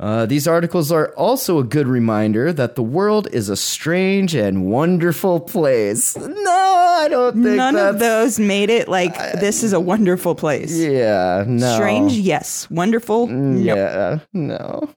[0.00, 4.66] Uh, these articles are also a good reminder that the world is a strange and
[4.70, 6.16] wonderful place.
[6.16, 10.72] No, I don't think None of those made it like this is a wonderful place.
[10.78, 11.74] Yeah, no.
[11.74, 12.70] Strange, yes.
[12.70, 13.74] Wonderful, no.
[13.74, 14.88] Yeah, no.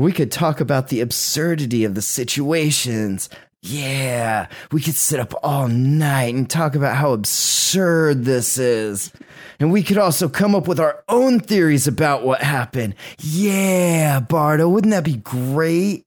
[0.00, 3.28] We could talk about the absurdity of the situations.
[3.60, 9.12] Yeah, we could sit up all night and talk about how absurd this is.
[9.58, 12.94] And we could also come up with our own theories about what happened.
[13.18, 16.06] Yeah, Bardo, wouldn't that be great?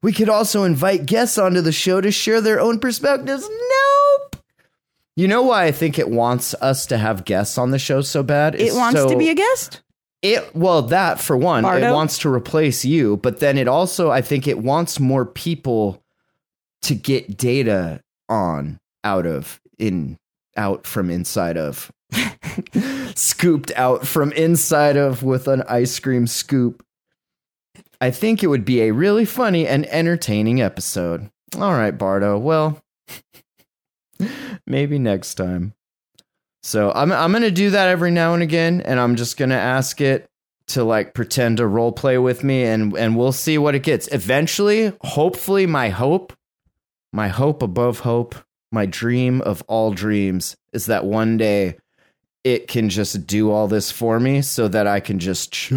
[0.00, 3.46] We could also invite guests onto the show to share their own perspectives.
[3.46, 4.42] Nope.
[5.14, 8.22] You know why I think it wants us to have guests on the show so
[8.22, 8.54] bad?
[8.54, 9.82] It It's wants so- to be a guest?
[10.22, 14.20] It well, that for one, it wants to replace you, but then it also, I
[14.20, 16.02] think, it wants more people
[16.82, 20.18] to get data on, out of, in,
[20.56, 21.90] out from inside of,
[23.14, 26.84] scooped out from inside of with an ice cream scoop.
[28.00, 31.30] I think it would be a really funny and entertaining episode.
[31.56, 32.38] All right, Bardo.
[32.38, 32.82] Well,
[34.66, 35.74] maybe next time.
[36.62, 40.00] So I'm I'm gonna do that every now and again, and I'm just gonna ask
[40.00, 40.26] it
[40.68, 44.08] to like pretend to role play with me, and and we'll see what it gets.
[44.12, 46.32] Eventually, hopefully, my hope,
[47.12, 48.34] my hope above hope,
[48.70, 51.76] my dream of all dreams is that one day
[52.44, 55.74] it can just do all this for me, so that I can just chill,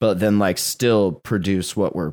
[0.00, 2.12] but then like still produce what we're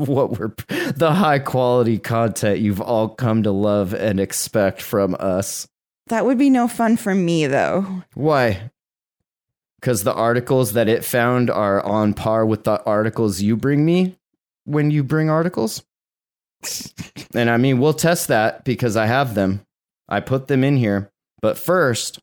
[0.06, 0.54] what we're
[0.94, 5.68] the high quality content you've all come to love and expect from us.
[6.06, 8.02] That would be no fun for me, though.
[8.14, 8.70] Why?
[9.78, 14.18] Because the articles that it found are on par with the articles you bring me
[14.64, 15.82] when you bring articles.
[17.34, 19.64] and I mean, we'll test that because I have them.
[20.08, 21.10] I put them in here.
[21.42, 22.18] But first,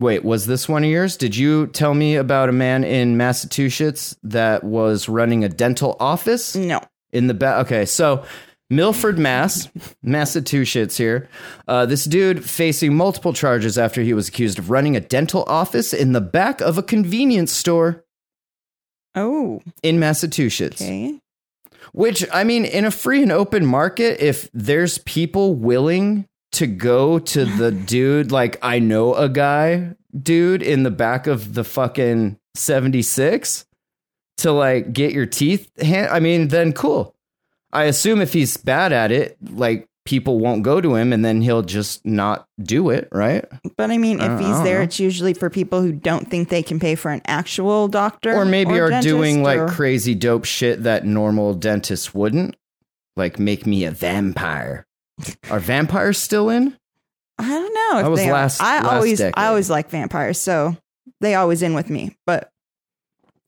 [0.00, 1.16] wait, was this one of yours?
[1.16, 6.54] Did you tell me about a man in Massachusetts that was running a dental office?
[6.54, 6.80] No.
[7.12, 7.64] in the back.
[7.66, 8.24] Okay, so
[8.68, 9.68] Milford, Mass,
[10.02, 11.28] Massachusetts here.
[11.68, 15.92] Uh, this dude facing multiple charges after he was accused of running a dental office
[15.94, 18.04] in the back of a convenience store
[19.14, 20.82] Oh, in Massachusetts.
[20.82, 21.18] okay.
[21.92, 26.26] Which, I mean, in a free and open market, if there's people willing
[26.56, 31.54] to go to the dude, like, I know a guy, dude, in the back of
[31.54, 33.66] the fucking 76
[34.38, 37.14] to like get your teeth, hand- I mean, then cool.
[37.72, 41.42] I assume if he's bad at it, like, people won't go to him and then
[41.42, 43.44] he'll just not do it, right?
[43.76, 44.84] But I mean, if uh, I he's there, know.
[44.84, 48.32] it's usually for people who don't think they can pay for an actual doctor.
[48.32, 52.56] Or maybe are dentist, doing like crazy dope shit that normal dentists wouldn't.
[53.16, 54.85] Like make me a vampire.
[55.50, 56.76] Are vampires still in?
[57.38, 57.98] I don't know.
[57.98, 58.32] If That was they are.
[58.32, 59.34] last- I last always, decade.
[59.36, 60.76] I always like vampires, so
[61.20, 62.16] they always in with me.
[62.26, 62.50] But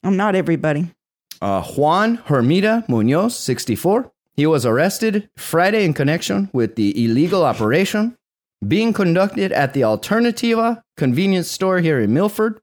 [0.02, 0.94] I'm not everybody.
[1.40, 4.10] Uh, Juan Hermida Munoz, 64.
[4.34, 8.16] He was arrested Friday in connection with the illegal operation
[8.66, 12.60] being conducted at the Alternativa convenience store here in Milford.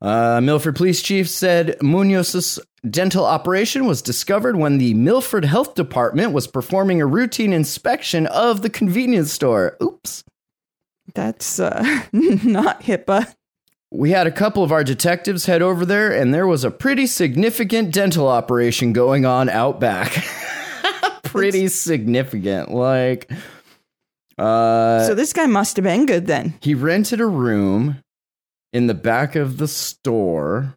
[0.00, 6.32] Uh, Milford Police Chief said Munoz's dental operation was discovered when the Milford Health Department
[6.32, 9.76] was performing a routine inspection of the convenience store.
[9.82, 10.24] Oops.
[11.14, 13.34] That's uh, not HIPAA.
[13.90, 17.06] We had a couple of our detectives head over there, and there was a pretty
[17.06, 20.24] significant dental operation going on out back.
[21.22, 22.72] pretty significant.
[22.72, 23.30] Like,
[24.36, 26.54] uh, so this guy must have been good then.
[26.60, 28.00] he rented a room
[28.72, 30.74] in the back of the store,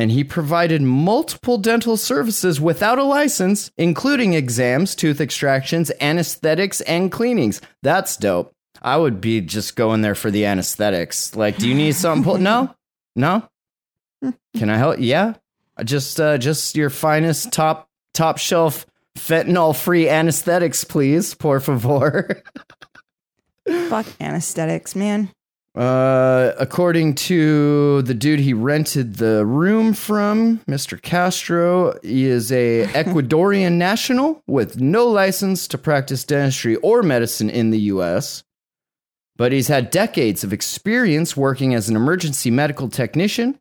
[0.00, 7.12] and he provided multiple dental services without a license, including exams, tooth extractions, anesthetics, and
[7.12, 7.60] cleanings.
[7.82, 8.54] That's dope.
[8.80, 11.36] I would be just going there for the anesthetics.
[11.36, 12.42] Like, do you need something?
[12.42, 12.74] No,
[13.14, 13.46] no.
[14.56, 14.96] Can I help?
[15.00, 15.34] Yeah,
[15.84, 18.86] just uh, just your finest top top shelf
[19.18, 22.42] fentanyl free anesthetics, please, por favor.
[23.88, 25.30] Fuck anesthetics, man.
[25.74, 31.00] Uh, according to the dude he rented the room from, Mr.
[31.00, 37.70] Castro, he is a Ecuadorian national with no license to practice dentistry or medicine in
[37.70, 38.42] the U.S.
[39.36, 43.58] But he's had decades of experience working as an emergency medical technician.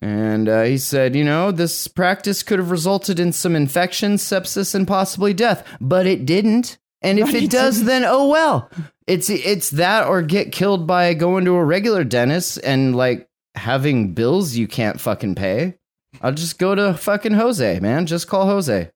[0.00, 4.74] And uh, he said, you know, this practice could have resulted in some infection, sepsis,
[4.74, 6.78] and possibly death, but it didn't.
[7.02, 8.70] And if it does, then oh well.
[9.10, 14.14] It's it's that or get killed by going to a regular dentist and like having
[14.14, 15.74] bills you can't fucking pay.
[16.22, 18.06] I'll just go to fucking Jose, man.
[18.06, 18.88] Just call Jose.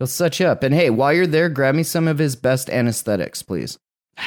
[0.00, 0.64] He'll set you up.
[0.64, 3.78] And hey, while you're there, grab me some of his best anesthetics, please.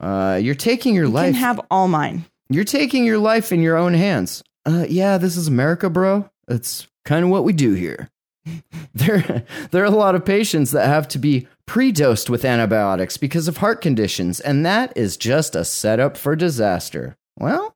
[0.00, 1.28] Uh, you're taking your life.
[1.28, 1.34] You life.
[1.34, 2.26] can have all mine.
[2.50, 4.42] you're taking your life in your own hands.
[4.66, 6.28] Uh, yeah, this is America, bro.
[6.48, 8.10] It's kind of what we do here.
[8.94, 13.48] there, there are a lot of patients that have to be pre-dosed with antibiotics because
[13.48, 17.16] of heart conditions, and that is just a setup for disaster.
[17.36, 17.74] Well,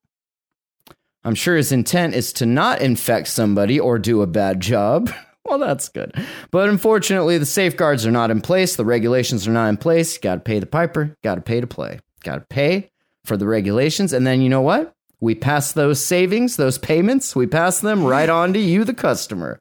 [1.24, 5.10] I'm sure his intent is to not infect somebody or do a bad job.
[5.44, 6.14] well, that's good.
[6.50, 8.76] But unfortunately, the safeguards are not in place.
[8.76, 10.18] The regulations are not in place.
[10.18, 11.16] Got to pay the piper.
[11.22, 12.00] Got to pay to play.
[12.22, 12.90] Got to pay
[13.24, 14.12] for the regulations.
[14.12, 14.94] And then you know what?
[15.20, 19.58] We pass those savings, those payments, we pass them right on to you, the customer.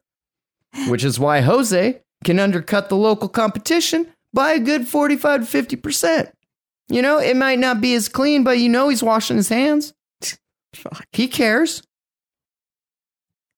[0.86, 6.30] Which is why Jose can undercut the local competition by a good 45 to 50%.
[6.88, 9.92] You know, it might not be as clean, but you know he's washing his hands.
[10.74, 11.06] Fuck.
[11.12, 11.82] He cares.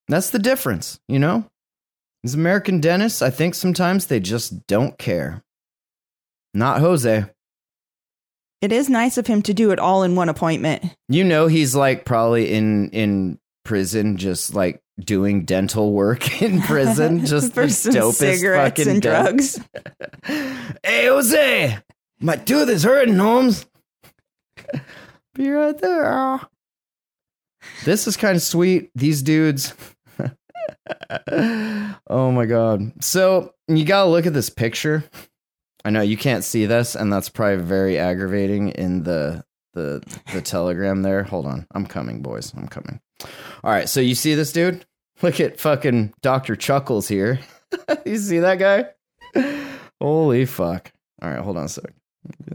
[0.09, 1.45] That's the difference, you know?
[2.23, 5.43] These American dentists, I think sometimes they just don't care.
[6.53, 7.27] Not Jose.
[8.61, 10.85] It is nice of him to do it all in one appointment.
[11.09, 17.25] You know he's like probably in in prison just like doing dental work in prison
[17.27, 19.61] just for the some dopest cigarettes fucking and drugs.
[20.83, 21.79] Hey Jose,
[22.21, 23.67] my tooth is hurting, Holmes.
[25.35, 26.41] Be right there.
[27.85, 28.91] This is kind of sweet.
[28.95, 29.75] These dudes.
[31.31, 32.93] oh my god.
[33.03, 35.05] So you gotta look at this picture.
[35.85, 39.45] I know you can't see this, and that's probably very aggravating in the
[39.75, 41.25] the the telegram there.
[41.25, 41.67] Hold on.
[41.75, 42.53] I'm coming, boys.
[42.55, 43.01] I'm coming.
[43.63, 44.85] All right, so you see this dude?
[45.23, 46.57] Look at fucking Dr.
[46.57, 47.41] Chuckles here.
[48.07, 48.87] you see that guy?
[50.01, 50.93] Holy fuck.
[51.23, 51.93] All right, hold on a sec.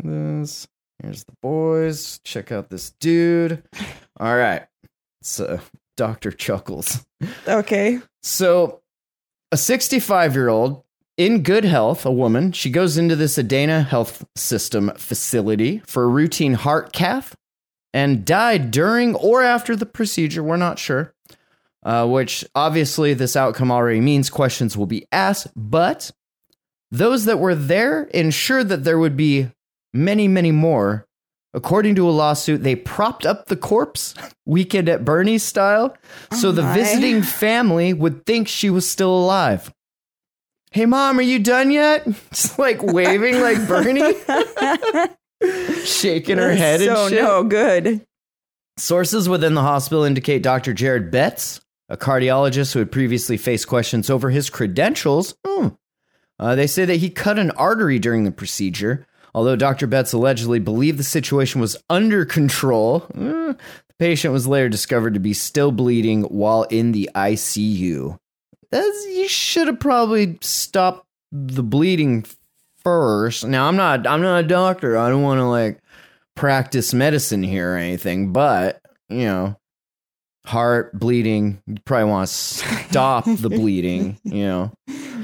[0.04, 0.68] This.
[1.02, 2.20] Here's the boys.
[2.24, 3.64] Check out this dude.
[4.20, 4.66] All right.
[5.22, 5.60] It's uh,
[5.98, 6.32] Dr.
[6.32, 7.06] Chuckles.
[7.48, 8.00] Okay.
[8.24, 8.82] So,
[9.52, 10.84] a 65 year old
[11.18, 16.08] in good health, a woman, she goes into this Adena Health System facility for a
[16.08, 17.36] routine heart cath
[17.94, 20.44] and died during or after the procedure.
[20.44, 21.15] We're not sure.
[21.86, 26.10] Uh, which obviously, this outcome already means questions will be asked, but
[26.90, 29.52] those that were there ensured that there would be
[29.94, 31.06] many, many more.
[31.54, 34.16] According to a lawsuit, they propped up the corpse,
[34.46, 35.96] weekend at Bernie's style,
[36.32, 39.72] so Oh the visiting family would think she was still alive.
[40.72, 42.06] Hey, mom, are you done yet?
[42.34, 44.16] Just like waving like Bernie,
[45.86, 47.24] shaking her head and so shit.
[47.24, 48.06] no good.
[48.78, 50.74] Sources within the hospital indicate Dr.
[50.74, 55.70] Jared Betts, a cardiologist who had previously faced questions over his credentials, hmm,
[56.40, 59.06] uh, they say that he cut an artery during the procedure.
[59.34, 59.86] Although Dr.
[59.86, 65.20] Betts allegedly believed the situation was under control, eh, the patient was later discovered to
[65.20, 68.18] be still bleeding while in the ICU.
[68.72, 72.26] That's, you should have probably stopped the bleeding
[72.86, 73.46] first.
[73.46, 74.98] Now I'm not I'm not a doctor.
[74.98, 75.80] I don't want to like
[76.36, 79.58] practice medicine here or anything, but you know,
[80.46, 84.72] heart bleeding, you probably want to stop the bleeding, you know.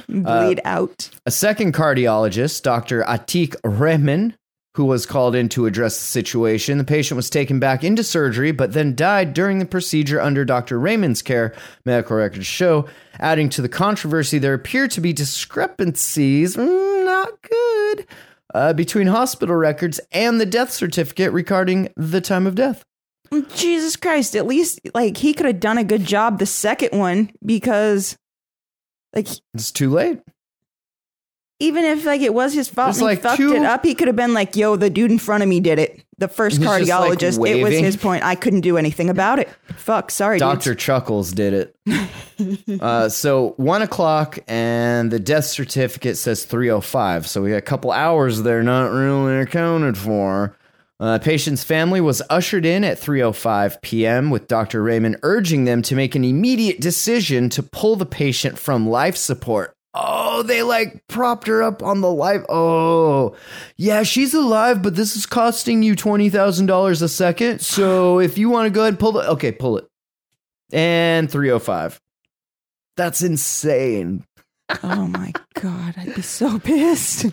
[0.08, 1.10] Bleed out.
[1.26, 3.04] A second cardiologist, Dr.
[3.04, 4.34] Atiq Rehman,
[4.76, 6.78] who was called in to address the situation.
[6.78, 10.80] The patient was taken back into surgery, but then died during the procedure under Dr.
[10.80, 11.54] Raymond's care,
[11.86, 12.88] medical records show.
[13.20, 18.08] Adding to the controversy, there appear to be discrepancies, mm, not good,
[18.54, 22.86] uh, between hospital records and the death certificate regarding the time of death.
[23.56, 24.36] Jesus Christ.
[24.36, 28.18] At least like he could have done a good job the second one because
[29.16, 30.20] like It's too late.
[31.60, 34.08] even if like it was his fault and he fucked two- it up, he could
[34.08, 36.04] have been like, yo, the dude in front of me did it.
[36.18, 38.24] The first He's just, like, cardiologist, it was his point.
[38.24, 39.50] I couldn't do anything about it.
[39.76, 40.72] Fuck, sorry, Dr.
[40.72, 40.84] dudes.
[40.84, 42.80] Chuckles did it.
[42.80, 47.26] uh, so one o'clock, and the death certificate says 305.
[47.26, 50.56] So we got a couple hours there not really accounted for.
[51.02, 54.30] Uh, patient's family was ushered in at 3:05 p.m.
[54.30, 54.84] with Dr.
[54.84, 59.74] Raymond urging them to make an immediate decision to pull the patient from life support.
[59.96, 62.44] Oh, they like propped her up on the life.
[62.50, 63.36] Oh,
[63.78, 67.62] yeah, she's alive, but this is costing you twenty thousand dollars a second.
[67.62, 69.88] So if you want to go ahead and pull the okay, pull it.
[70.72, 72.00] And 305.
[72.96, 74.24] That's insane.
[74.84, 77.26] Oh my god, I'd be so pissed.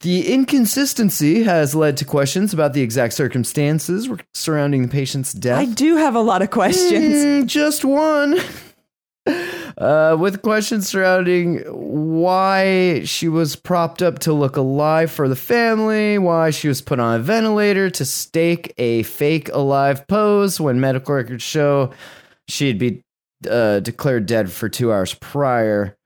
[0.00, 5.58] The inconsistency has led to questions about the exact circumstances surrounding the patient's death.
[5.58, 7.14] I do have a lot of questions.
[7.14, 8.38] Mm, just one.
[9.76, 16.18] Uh, with questions surrounding why she was propped up to look alive for the family,
[16.18, 21.14] why she was put on a ventilator to stake a fake alive pose when medical
[21.14, 21.92] records show
[22.48, 23.04] she'd be
[23.48, 25.97] uh, declared dead for two hours prior.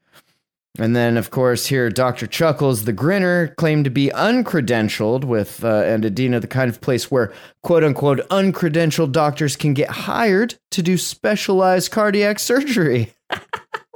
[0.79, 2.27] And then, of course, here Dr.
[2.27, 7.11] Chuckles, the grinner, claimed to be uncredentialed with, uh, and Adena, the kind of place
[7.11, 7.31] where
[7.63, 13.13] quote unquote uncredentialed doctors can get hired to do specialized cardiac surgery.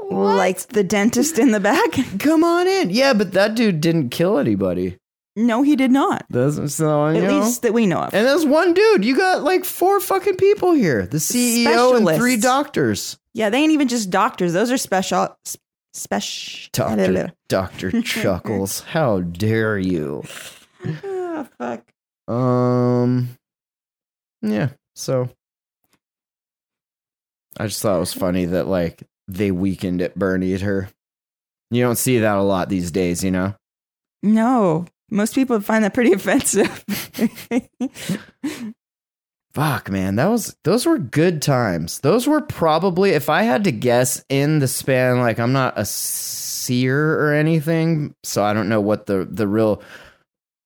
[0.09, 1.91] Like the dentist in the back?
[2.21, 2.91] Come on in.
[2.91, 4.99] Yeah, but that dude didn't kill anybody.
[5.35, 6.25] No, he did not.
[6.31, 7.41] That's so, you At know.
[7.41, 8.15] least that we know of.
[8.15, 9.05] And there's one dude.
[9.05, 11.07] You got like four fucking people here.
[11.07, 13.19] The CEO and three doctors.
[13.35, 14.53] yeah, they ain't even just doctors.
[14.53, 15.37] Those are special.
[15.97, 16.69] Special.
[16.73, 18.81] Doctor Doctor Chuckles.
[18.81, 20.23] How dare you?
[20.85, 21.85] Oh, fuck.
[22.33, 23.31] Um
[24.43, 25.31] Yeah, so
[27.59, 30.91] I just thought it was funny that like they weakened at Bernie at her.
[31.71, 33.55] You don't see that a lot these days, you know?
[34.23, 36.85] No, most people find that pretty offensive.
[39.57, 42.01] Fuck, man, that was those were good times.
[42.01, 45.19] Those were probably, if I had to guess, in the span.
[45.21, 49.83] Like, I'm not a seer or anything, so I don't know what the the real,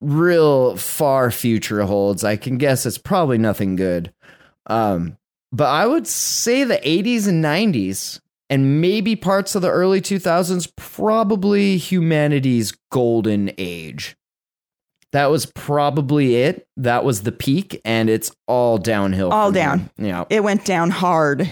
[0.01, 2.25] real far future holds.
[2.25, 4.13] I can guess it's probably nothing good.
[4.67, 5.19] Um,
[5.53, 8.19] but I would say the 80s and 90s,
[8.49, 14.17] and maybe parts of the early 2000s, probably humanity's golden age
[15.13, 16.67] that was probably it.
[16.77, 19.31] That was the peak, and it's all downhill.
[19.31, 19.91] All down.
[19.97, 20.25] Yeah.
[20.31, 21.43] it went down hard.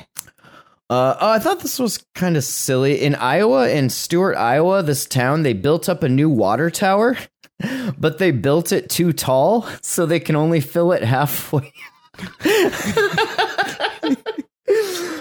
[0.91, 3.03] Uh, oh, I thought this was kind of silly.
[3.03, 7.17] In Iowa, in Stuart, Iowa, this town, they built up a new water tower,
[7.99, 11.73] but they built it too tall, so they can only fill it halfway.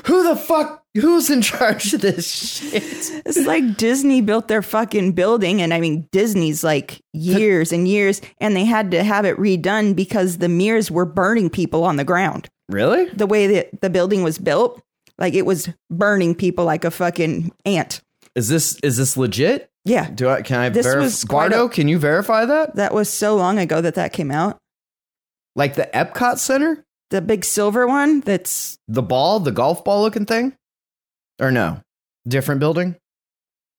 [0.06, 0.84] Who the fuck?
[1.02, 2.84] Who's in charge of this shit?
[3.26, 8.22] It's like Disney built their fucking building, and I mean Disney's like years and years,
[8.40, 12.04] and they had to have it redone because the mirrors were burning people on the
[12.04, 12.48] ground.
[12.70, 13.06] Really?
[13.10, 14.82] The way that the building was built,
[15.18, 18.02] like it was burning people like a fucking ant.
[18.36, 19.70] Is this is this legit?
[19.86, 21.04] Yeah, Do I can I This verify?
[21.04, 22.76] was quite Bardo, a- can you verify that?
[22.76, 24.58] that was so long ago that that came out.
[25.56, 26.84] Like the Epcot Center?
[27.10, 30.54] The big silver one that's The ball, the golf ball looking thing?
[31.40, 31.82] Or no?
[32.28, 32.96] Different building?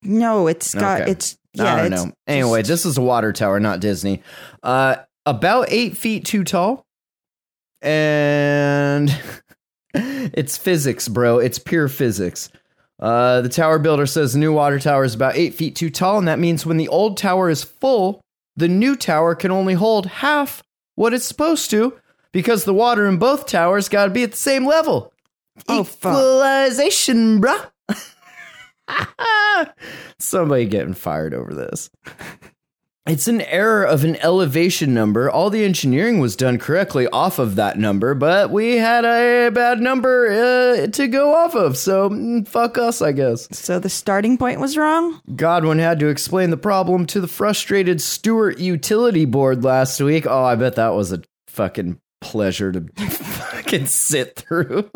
[0.03, 1.11] no, it's got Okay.
[1.11, 1.75] it's yeah.
[1.75, 2.13] I don't know.
[2.29, 4.23] Anyway, just- this is a water tower, not Disney.
[4.63, 4.97] Uh,
[5.27, 6.85] about eight feet too tall.
[7.83, 9.11] And
[9.95, 11.39] it's physics, bro.
[11.39, 12.51] It's pure physics.
[13.01, 16.19] Uh, the tower builder says the new water tower is about eight feet too tall,
[16.19, 18.21] and that means when the old tower is full,
[18.57, 20.63] the new tower can only hold half
[20.97, 21.97] what it's supposed to
[22.33, 25.13] because the water in both towers got to be at the same level.
[25.69, 26.13] Oh, fuck.
[26.13, 27.71] Equalization, bruh.
[30.19, 31.91] Somebody getting fired over this.
[33.09, 35.31] It's an error of an elevation number.
[35.31, 39.81] All the engineering was done correctly off of that number, but we had a bad
[39.81, 41.79] number uh, to go off of.
[41.79, 43.49] So mm, fuck us, I guess.
[43.51, 45.23] so the starting point was wrong.
[45.35, 50.27] Godwin had to explain the problem to the frustrated Stuart Utility Board last week.
[50.27, 54.91] Oh, I bet that was a fucking pleasure to fucking sit through.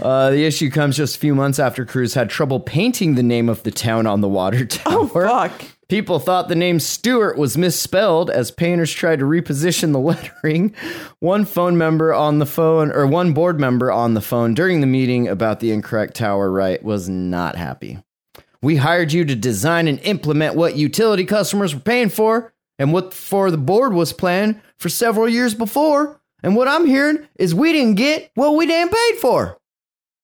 [0.00, 3.48] Uh, the issue comes just a few months after Cruz had trouble painting the name
[3.48, 4.94] of the town on the water tower.
[4.94, 5.52] Oh fuck!
[5.88, 10.74] People thought the name Stuart was misspelled as painters tried to reposition the lettering.
[11.18, 14.86] One phone member on the phone, or one board member on the phone during the
[14.86, 17.98] meeting about the incorrect tower right was not happy.
[18.62, 23.12] We hired you to design and implement what utility customers were paying for and what
[23.12, 26.20] for the board was planned for several years before.
[26.42, 29.59] And what I'm hearing is we didn't get what we damn paid for.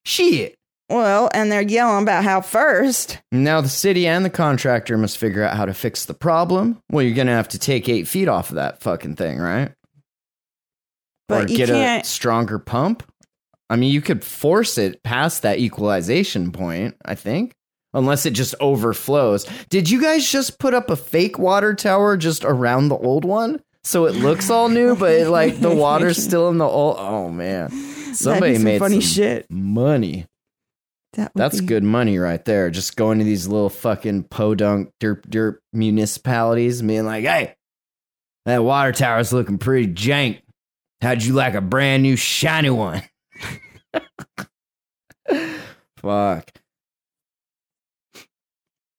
[0.06, 0.54] Shit.
[0.88, 3.18] Well, and they're yelling about how first.
[3.32, 6.78] Now the city and the contractor must figure out how to fix the problem.
[6.92, 9.72] Well, you're gonna have to take eight feet off of that fucking thing, right?
[11.26, 12.04] But or you get can't.
[12.04, 13.02] a stronger pump.
[13.68, 16.94] I mean, you could force it past that equalization point.
[17.04, 17.52] I think,
[17.92, 19.44] unless it just overflows.
[19.70, 23.60] Did you guys just put up a fake water tower just around the old one?
[23.82, 26.94] So it looks all new, but it, like the water's still in the old.
[26.96, 27.70] Oh man,
[28.22, 29.50] somebody some made funny some shit.
[29.50, 30.26] money.
[31.14, 32.68] That That's be- good money right there.
[32.70, 37.54] Just going to these little fucking podunk derp derp municipalities, and being like, "Hey,
[38.44, 40.40] that water tower's looking pretty jank.
[41.00, 43.02] How'd you like a brand new shiny one?"
[45.98, 46.50] Fuck.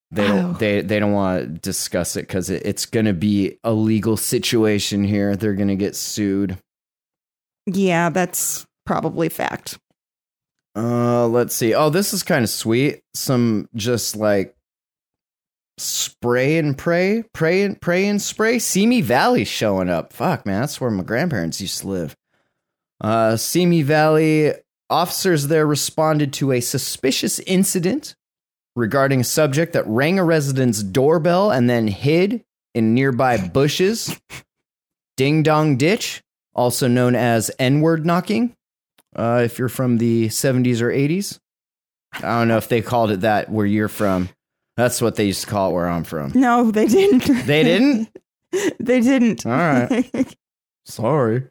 [0.10, 0.58] They don't.
[0.58, 4.16] They they don't want to discuss it because it, it's going to be a legal
[4.18, 5.36] situation here.
[5.36, 6.58] They're going to get sued.
[7.66, 9.78] Yeah, that's probably fact.
[10.76, 11.74] Uh, let's see.
[11.74, 13.02] Oh, this is kind of sweet.
[13.14, 14.56] Some just like
[15.78, 18.58] spray and pray, pray and pray and spray.
[18.58, 20.14] Simi Valley showing up.
[20.14, 22.16] Fuck, man, that's where my grandparents used to live.
[23.00, 24.54] Uh, Simi Valley
[24.90, 28.16] officers there responded to a suspicious incident
[28.76, 34.20] regarding a subject that rang a resident's doorbell and then hid in nearby bushes.
[35.18, 36.22] Ding Dong Ditch,
[36.54, 38.56] also known as N word knocking,
[39.18, 41.40] uh, if you're from the 70s or 80s.
[42.14, 44.30] I don't know if they called it that where you're from.
[44.78, 46.32] That's what they used to call it where I'm from.
[46.36, 47.28] No, they didn't.
[47.46, 48.10] They didn't?
[48.80, 49.46] they didn't.
[49.46, 50.36] All right.
[50.86, 51.48] Sorry.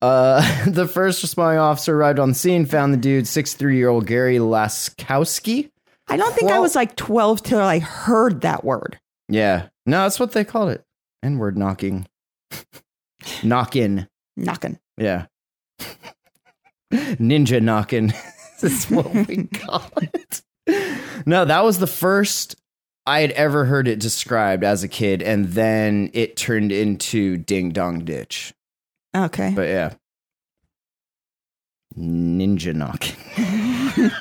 [0.00, 4.06] Uh, the first responding officer arrived on the scene, found the dude, 63 year old
[4.06, 5.70] Gary Laskowski.
[6.08, 8.98] I don't think I was like 12 till I heard that word.
[9.28, 9.68] Yeah.
[9.86, 10.84] No, that's what they called it.
[11.22, 12.06] N word knocking.
[13.42, 14.08] Knock in.
[14.36, 14.78] Knocking.
[14.96, 15.26] Yeah.
[16.92, 18.12] Ninja knocking.
[18.62, 20.42] is what we call it.
[21.26, 22.56] No, that was the first
[23.06, 27.70] I had ever heard it described as a kid, and then it turned into Ding
[27.70, 28.54] Dong Ditch.
[29.14, 29.52] Okay.
[29.54, 29.94] But yeah.
[31.98, 33.16] Ninja knocking.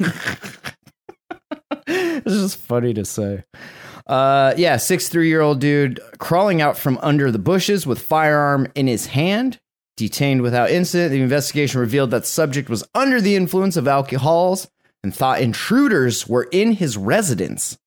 [1.88, 3.44] it's just funny to say.
[4.08, 8.68] Uh, yeah, six three year old dude crawling out from under the bushes with firearm
[8.76, 9.60] in his hand,
[10.02, 11.12] detained without incident.
[11.12, 14.68] The investigation revealed that subject was under the influence of alcohols
[15.04, 17.78] and thought intruders were in his residence.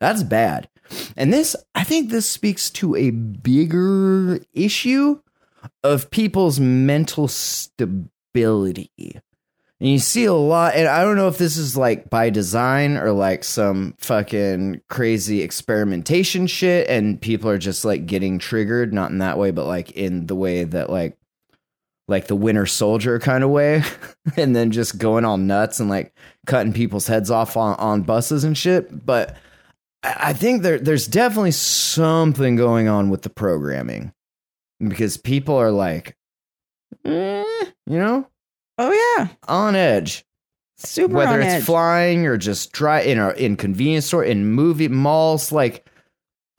[0.00, 0.68] That's bad.
[1.16, 5.20] And this, I think this speaks to a bigger issue
[5.84, 8.90] of people's mental stability.
[8.98, 12.96] And you see a lot, and I don't know if this is like by design
[12.96, 19.12] or like some fucking crazy experimentation shit, and people are just like getting triggered, not
[19.12, 21.16] in that way, but like in the way that like
[22.10, 23.82] like the winter soldier kind of way,
[24.36, 26.12] and then just going all nuts and like
[26.46, 29.06] cutting people's heads off on, on buses and shit.
[29.06, 29.36] But
[30.02, 34.12] I think there there's definitely something going on with the programming
[34.86, 36.16] because people are like,
[37.04, 37.44] eh,
[37.86, 38.26] you know,
[38.78, 39.28] Oh, yeah.
[39.46, 40.24] on edge.
[40.78, 41.64] Super Whether it's edge.
[41.64, 45.86] flying or just dry in a in convenience store, in movie malls, like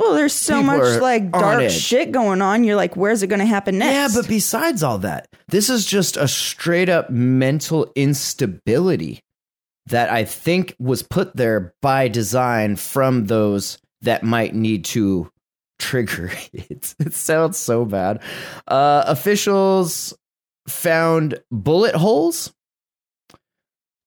[0.02, 1.72] well, there's so people much are like on dark edge.
[1.72, 2.64] shit going on.
[2.64, 4.16] You're like, where's it going to happen next?
[4.16, 4.22] yeah.
[4.22, 9.22] But besides all that, this is just a straight up mental instability
[9.88, 15.30] that I think was put there by design from those that might need to
[15.80, 16.96] trigger it.
[17.00, 18.22] It sounds so bad.
[18.68, 20.14] Uh, officials
[20.68, 22.54] found bullet holes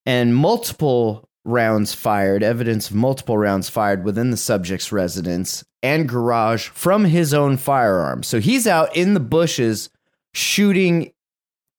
[0.07, 6.68] and multiple rounds fired, evidence of multiple rounds fired within the subject's residence and garage
[6.68, 8.22] from his own firearm.
[8.22, 9.90] So he's out in the bushes
[10.32, 11.12] shooting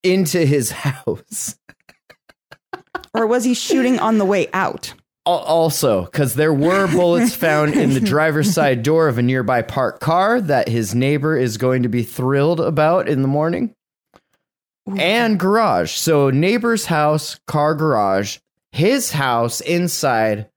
[0.04, 1.58] into his house.
[3.14, 4.94] or was he shooting on the way out?
[5.26, 10.00] Also, because there were bullets found in the driver's side door of a nearby parked
[10.00, 13.74] car that his neighbor is going to be thrilled about in the morning.
[14.96, 15.94] And garage.
[15.94, 18.38] So, neighbor's house, car garage,
[18.76, 20.50] his house inside.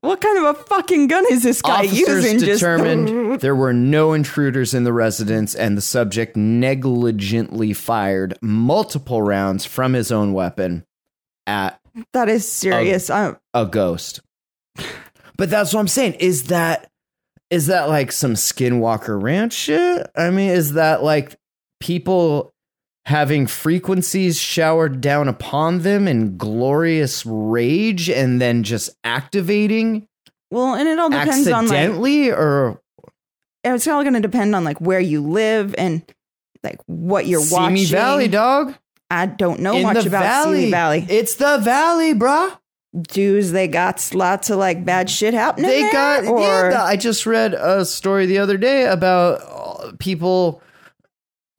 [0.00, 2.38] What kind of a fucking gun is this guy Officers using?
[2.38, 9.64] determined there were no intruders in the residence, and the subject negligently fired multiple rounds
[9.64, 10.84] from his own weapon
[11.48, 11.80] at
[12.12, 13.10] that is serious.
[13.54, 14.20] A ghost.
[15.36, 16.14] But that's what I'm saying.
[16.14, 16.88] Is that
[17.50, 20.06] is that like some Skinwalker Ranch shit?
[20.14, 21.36] I mean, is that like
[21.80, 22.54] people
[23.06, 30.06] having frequencies showered down upon them in glorious rage and then just activating
[30.50, 32.80] well, and it all depends on like accidentally or
[33.64, 36.02] it's all going to depend on like where you live and
[36.62, 37.86] like what you're Simi watching.
[37.86, 38.74] Valley, dog?
[39.10, 40.58] I don't know in much about valley.
[40.60, 41.06] Simi Valley.
[41.08, 42.56] It's the valley, bruh.
[43.08, 45.68] Dudes, they got lots of like bad shit happening.
[45.70, 49.92] they there, got or yeah, i just read a story the other day about uh,
[49.98, 50.62] people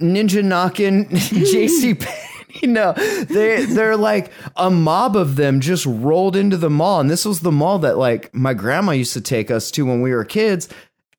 [0.02, 2.74] ninja knocking jc Penney.
[2.74, 7.26] no they they're like a mob of them just rolled into the mall and this
[7.26, 10.24] was the mall that like my grandma used to take us to when we were
[10.26, 10.70] kids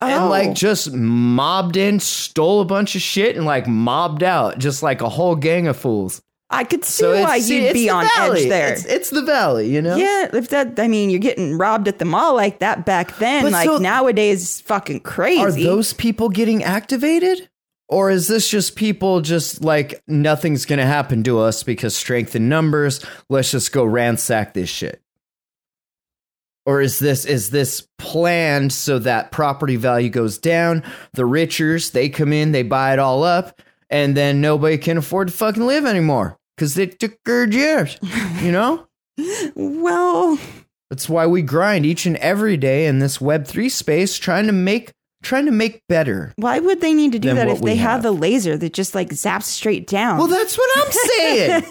[0.00, 0.28] and Oh.
[0.28, 5.00] like just mobbed in stole a bunch of shit and like mobbed out just like
[5.00, 8.44] a whole gang of fools I could see so why you'd be on valley.
[8.44, 8.72] edge there.
[8.72, 11.98] it's, it's the valley you know yeah, if that, I mean, you're getting robbed at
[11.98, 13.42] the mall like that back then.
[13.42, 15.42] But like so- nowadays, fucking crazy.
[15.42, 17.50] Are those people getting activated?
[17.88, 22.36] Or is this just people just like nothing's going to happen to us because strength
[22.36, 25.00] in numbers, let's just go ransack this shit?
[26.66, 30.82] Or is this is this planned so that property value goes down,
[31.14, 35.28] the richers, they come in, they buy it all up, and then nobody can afford
[35.28, 37.98] to fucking live anymore cuz they took their years,
[38.42, 38.86] you know?
[39.54, 40.38] well,
[40.90, 44.92] That's why we grind each and every day in this web3 space trying to make
[45.22, 46.32] trying to make better.
[46.36, 48.02] Why would they need to do Than that what if we they have have.
[48.02, 50.18] the laser that just like zaps straight down?
[50.18, 51.64] Well, that's what I'm saying.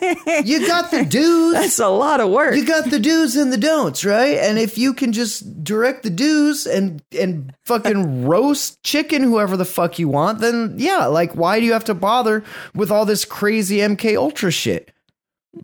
[0.46, 1.54] you got the do's.
[1.54, 2.56] that's a lot of work.
[2.56, 4.38] You got the do's and the don'ts, right?
[4.38, 9.66] And if you can just direct the do's and and fucking roast chicken whoever the
[9.66, 12.44] fuck you want, then yeah, like why do you have to bother
[12.76, 14.92] with all this crazy MK Ultra shit?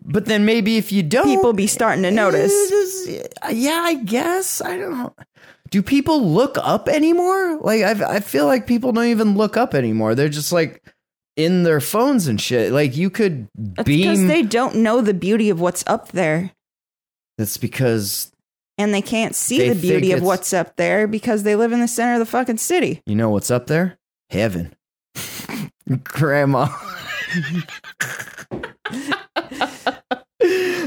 [0.04, 2.50] But then maybe if you don't, People be starting to notice.
[2.50, 5.14] Eh, it is- yeah, I guess I don't know.
[5.70, 7.58] Do people look up anymore?
[7.60, 10.14] Like I I feel like people don't even look up anymore.
[10.14, 10.82] They're just like
[11.36, 12.70] in their phones and shit.
[12.72, 14.00] Like you could That's beam.
[14.02, 16.52] because they don't know the beauty of what's up there.
[17.38, 18.30] That's because
[18.78, 21.56] And they can't see They the beauty think of it's- what's up there because they
[21.56, 23.02] live in the center of the fucking city.
[23.06, 23.98] You know what's up there?
[24.30, 24.74] Heaven.
[26.04, 26.68] Grandma.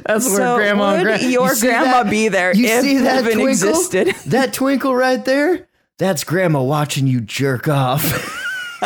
[0.08, 2.10] That's where so grandma and would gra- your grandma that?
[2.10, 3.48] be there You if see that heaven twinkle?
[3.70, 4.16] existed?
[4.28, 5.68] That twinkle right there?
[6.00, 8.04] That's grandma watching you jerk off.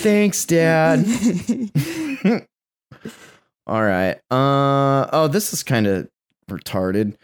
[0.00, 1.04] Thanks, Dad.
[3.66, 4.16] All right.
[4.30, 6.08] Uh oh, this is kind of
[6.50, 7.16] retarded.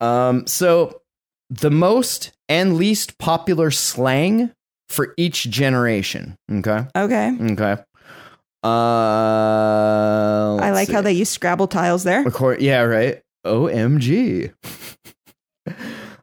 [0.00, 1.00] Um, so
[1.50, 4.52] the most and least popular slang
[4.88, 6.36] for each generation.
[6.50, 6.86] Okay.
[6.96, 7.36] Okay.
[7.52, 7.82] Okay.
[8.64, 12.24] Uh, I like how they use Scrabble tiles there.
[12.60, 13.22] Yeah, right.
[13.46, 14.52] OMG.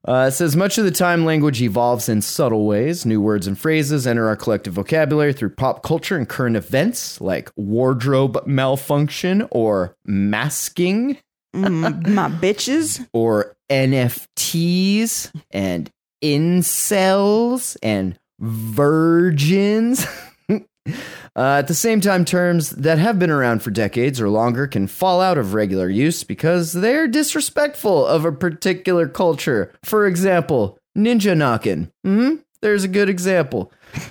[0.07, 3.05] Uh, it says much of the time language evolves in subtle ways.
[3.05, 7.51] New words and phrases enter our collective vocabulary through pop culture and current events like
[7.55, 11.17] wardrobe malfunction or masking
[11.55, 13.07] Mm, my bitches.
[13.13, 15.91] or NFTs and
[16.23, 20.07] incels and virgins.
[21.35, 24.87] Uh, at the same time, terms that have been around for decades or longer can
[24.87, 29.71] fall out of regular use because they're disrespectful of a particular culture.
[29.83, 31.91] For example, ninja knocking.
[32.03, 32.35] Hmm?
[32.61, 33.71] There's a good example.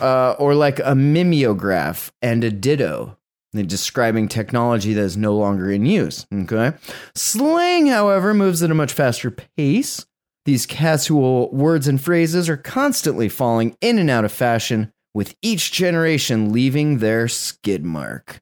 [0.00, 3.18] Uh, or like a mimeograph and a ditto.
[3.52, 6.24] Describing technology that is no longer in use.
[6.32, 6.72] Okay.
[7.16, 10.06] Slang, however, moves at a much faster pace.
[10.44, 15.72] These casual words and phrases are constantly falling in and out of fashion, with each
[15.72, 18.40] generation leaving their skid mark.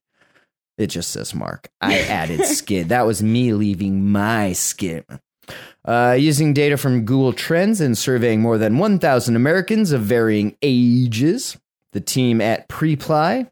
[0.77, 1.71] It just says mark.
[1.81, 2.91] I added skid.
[2.91, 5.07] That was me leaving my skid.
[5.87, 11.57] Uh, using data from Google Trends and surveying more than 1,000 Americans of varying ages,
[11.95, 13.49] the team at Preply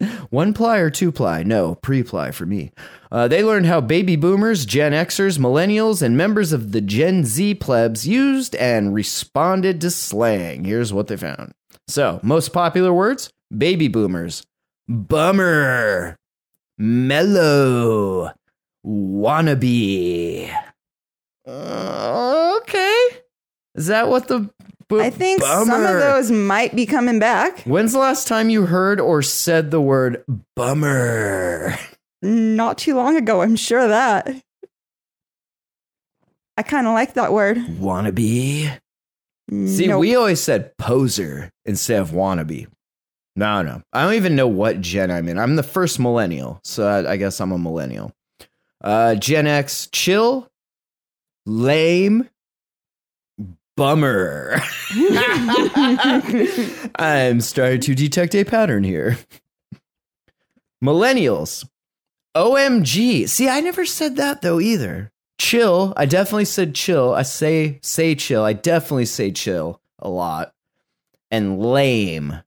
[0.28, 1.44] one ply or two ply?
[1.44, 2.72] No, pre ply for me.
[3.10, 7.54] Uh, they learned how baby boomers, Gen Xers, millennials, and members of the Gen Z
[7.54, 10.64] plebs used and responded to slang.
[10.64, 11.54] Here's what they found.
[11.88, 14.42] So, most popular words baby boomers,
[14.88, 16.16] bummer,
[16.78, 18.32] mellow,
[18.86, 20.50] wannabe.
[21.46, 23.08] Uh, okay.
[23.74, 24.50] Is that what the.
[24.88, 27.60] bu- I think some of those might be coming back.
[27.64, 30.24] When's the last time you heard or said the word
[30.56, 31.74] bummer?
[32.22, 34.28] Not too long ago, I'm sure of that.
[36.56, 37.58] I kind of like that word.
[37.58, 38.78] Wannabe?
[39.50, 40.00] See, Nope.
[40.00, 42.66] we always said poser instead of wannabe.
[43.36, 43.82] No, no.
[43.92, 45.38] I don't even know what gen I'm in.
[45.38, 48.12] I'm the first millennial, so I, I guess I'm a millennial.
[48.82, 50.48] Uh, gen X, chill,
[51.44, 52.28] lame,
[53.76, 54.60] bummer.
[56.96, 59.18] I'm starting to detect a pattern here.
[60.82, 61.66] Millennials,
[62.36, 63.28] OMG.
[63.28, 65.10] See, I never said that though either.
[65.38, 65.92] Chill.
[65.96, 67.14] I definitely said chill.
[67.14, 68.44] I say say chill.
[68.44, 70.52] I definitely say chill a lot.
[71.30, 72.42] And lame.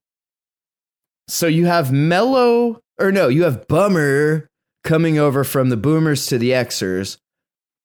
[1.27, 4.49] So you have mellow or no, you have bummer
[4.83, 7.17] coming over from the boomers to the Xers.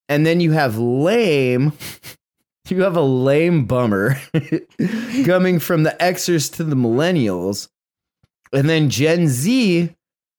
[0.09, 1.73] And then you have lame.
[2.69, 4.15] You have a lame bummer
[5.25, 7.67] coming from the Xers to the millennials.
[8.53, 9.93] And then Gen Z,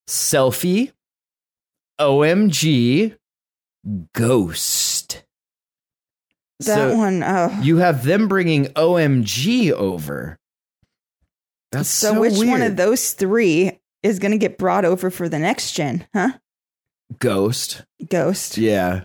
[0.08, 0.92] selfie,
[2.00, 3.14] OMG,
[4.12, 5.24] ghost.
[6.60, 7.22] that So one.
[7.22, 7.58] Oh.
[7.62, 10.38] You have them bringing OMG over.
[11.72, 15.28] That's so, so, which one of those three is going to get brought over for
[15.28, 16.06] the next gen?
[16.12, 16.32] Huh?
[17.18, 17.82] Ghost.
[18.08, 18.56] Ghost.
[18.56, 19.04] Yeah,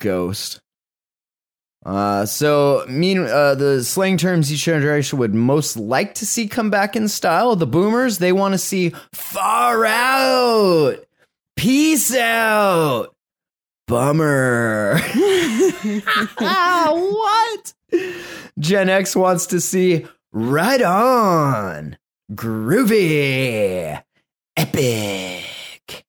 [0.00, 0.60] ghost.
[1.84, 6.68] Uh, so mean uh, the slang terms each generation would most like to see come
[6.68, 7.56] back in style.
[7.56, 10.96] The boomers they want to see far out,
[11.56, 13.14] peace out,
[13.90, 14.94] bummer.
[16.38, 17.74] ah, what?
[18.58, 21.98] Gen X wants to see right on,
[22.32, 24.00] groovy,
[24.56, 26.04] epic.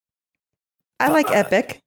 [1.00, 1.82] I like Epic.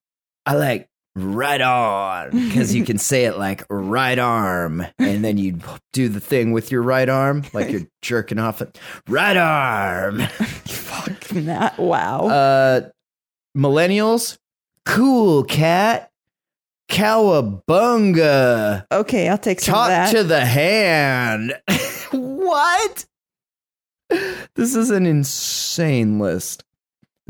[0.44, 5.56] I like right on because you can say it like right arm and then you
[5.92, 8.76] do the thing with your right arm like you're jerking off it
[9.08, 10.18] right arm
[10.66, 12.26] fuck That wow.
[12.26, 12.80] uh
[13.56, 14.38] millennials
[14.86, 16.10] cool cat.
[16.90, 18.86] Cowabunga.
[18.92, 20.10] Okay, I'll take some of talk that.
[20.12, 21.54] to the hand.
[22.14, 23.06] What?
[24.54, 26.62] This is an insane list.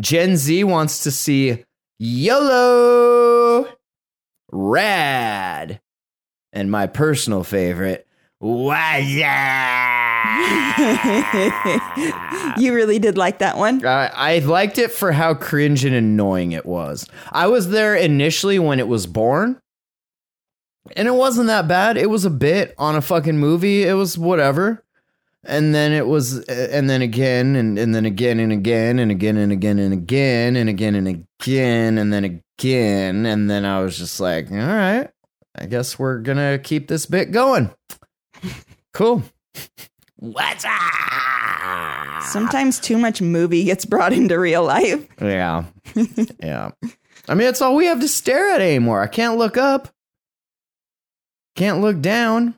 [0.00, 1.64] Gen z wants to see
[1.98, 3.66] YOLO
[4.52, 5.80] rad
[6.52, 8.06] and my personal favorite
[8.42, 10.03] Wazza.
[12.56, 13.84] you really did like that one.
[13.86, 17.06] I, liked it for how cringe and annoying it was.
[17.30, 19.60] I was there initially when it was born,
[20.96, 21.96] and it wasn't that bad.
[21.96, 23.84] It was a bit on a fucking movie.
[23.84, 24.82] It was whatever.
[25.46, 29.36] And then it was, and then again, and, and then again, and again, and again,
[29.36, 33.26] and again, and again, and again, and again, and then again.
[33.26, 35.10] And then I was just like, all right,
[35.54, 37.70] I guess we're going to keep this bit going.
[38.94, 39.22] Cool.
[40.16, 42.22] What's up?
[42.22, 45.06] Sometimes too much movie gets brought into real life.
[45.20, 45.64] Yeah.
[46.42, 46.70] yeah.
[47.28, 49.02] I mean, that's all we have to stare at anymore.
[49.02, 49.88] I can't look up.
[51.56, 52.54] Can't look down.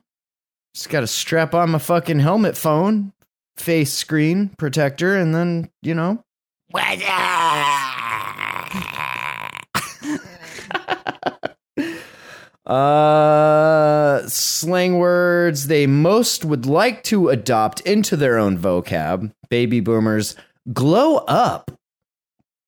[0.75, 3.13] Just got to strap on my fucking helmet phone,
[3.55, 6.23] face screen protector, and then, you know.
[12.67, 20.35] uh slang words they most would like to adopt into their own vocab baby boomers
[20.73, 21.71] glow up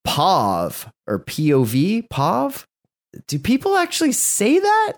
[0.05, 2.65] POV or POV, POV.
[3.27, 4.93] Do people actually say that?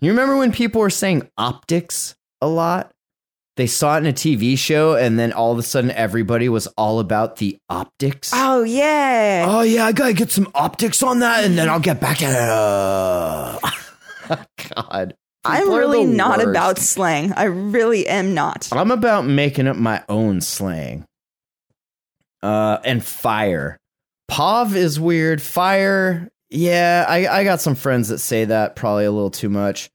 [0.00, 2.91] You remember when people were saying optics a lot?
[3.56, 6.66] They saw it in a TV show, and then all of a sudden, everybody was
[6.68, 8.30] all about the optics.
[8.34, 9.44] Oh yeah.
[9.46, 12.30] Oh yeah, I gotta get some optics on that, and then I'll get back at
[14.30, 14.38] it.
[14.74, 16.48] God, I'm really not worst.
[16.48, 17.32] about slang.
[17.34, 18.68] I really am not.
[18.72, 21.04] I'm about making up my own slang.
[22.42, 23.76] Uh, and fire.
[24.30, 25.42] Pov is weird.
[25.42, 29.90] Fire, yeah, I, I got some friends that say that probably a little too much.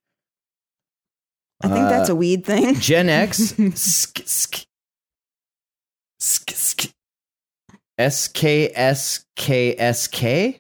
[1.62, 2.76] I think that's Uh, a weed thing.
[2.80, 3.38] Gen X,
[3.76, 4.66] sk, sk,
[6.20, 6.92] sk, sk,
[7.98, 10.60] S K S K S K.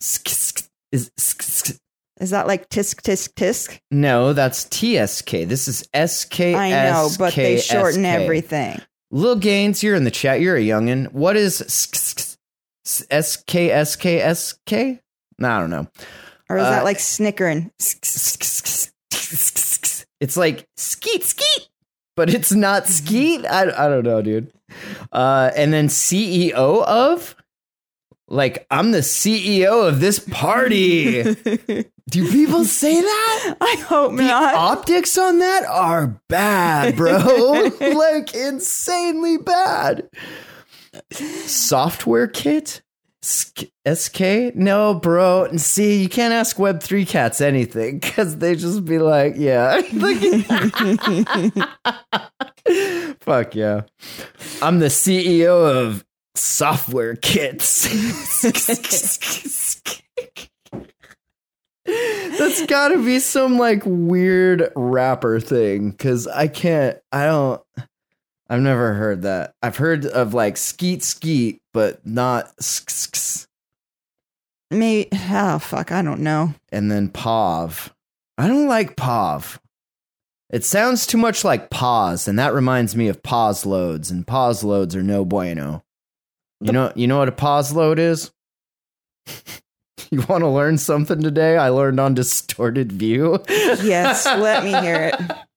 [0.00, 1.76] Sk, sk, is sk, sk.
[2.20, 3.78] Is that like tisk tisk tisk?
[3.90, 5.48] No, that's TSK.
[5.48, 6.40] This is SK.
[6.54, 8.78] I know, but they shorten everything.
[9.10, 10.40] Lil Gaines, you're in the chat.
[10.40, 11.10] You're a youngin.
[11.12, 11.62] What is
[13.70, 15.00] SKSKSKSK?
[15.38, 15.86] No, I don't know.
[16.50, 17.70] Or is Uh, that like snickering?
[20.20, 21.68] It's like skeet skeet,
[22.14, 23.46] but it's not skeet.
[23.46, 24.52] I, I don't know, dude.
[25.10, 26.52] Uh, and then CEO
[26.84, 27.34] of,
[28.28, 31.22] like, I'm the CEO of this party.
[32.10, 33.56] Do people say that?
[33.62, 34.54] I hope The not.
[34.56, 37.70] optics on that are bad, bro.
[37.80, 40.06] like insanely bad.
[41.12, 42.82] Software kit?
[43.22, 43.70] Sk-?
[44.54, 45.44] No, bro.
[45.44, 49.80] And See, you can't ask Web3 cats anything because they just be like, yeah.
[53.20, 53.82] Fuck yeah.
[54.62, 56.04] I'm the CEO of
[56.34, 57.88] software kits.
[62.38, 67.60] That's gotta be some like weird rapper thing because I can't, I don't,
[68.50, 69.54] I've never heard that.
[69.62, 73.48] I've heard of like skeet skeet, but not sk- sk- sk-
[74.72, 75.08] Maybe.
[75.12, 75.92] Oh ah, fuck!
[75.92, 76.54] I don't know.
[76.70, 77.90] and then POV.
[78.36, 79.58] I don't like POV.
[80.50, 84.64] It sounds too much like pause, and that reminds me of pause loads, and pause
[84.64, 85.84] loads are no bueno.
[86.60, 88.32] You know, you know what a pause load is?
[90.10, 91.56] you want to learn something today?
[91.56, 93.42] I learned on distorted view.
[93.48, 95.36] Yes, let me hear it.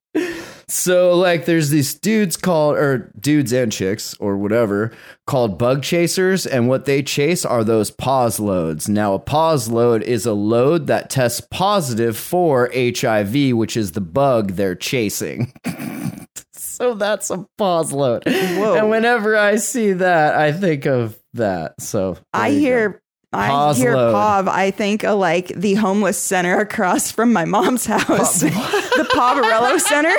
[0.67, 4.91] So like there's these dudes called or dudes and chicks or whatever
[5.25, 8.89] called bug chasers and what they chase are those pause loads.
[8.89, 14.01] Now a pause load is a load that tests positive for HIV, which is the
[14.01, 15.53] bug they're chasing.
[16.53, 18.23] so that's a pause load.
[18.25, 18.75] Whoa.
[18.75, 21.79] And whenever I see that, I think of that.
[21.81, 23.02] So I hear.
[23.33, 24.13] I hear load.
[24.13, 24.47] POV.
[24.47, 30.15] I think of like the homeless center across from my mom's house, the Poverello Center.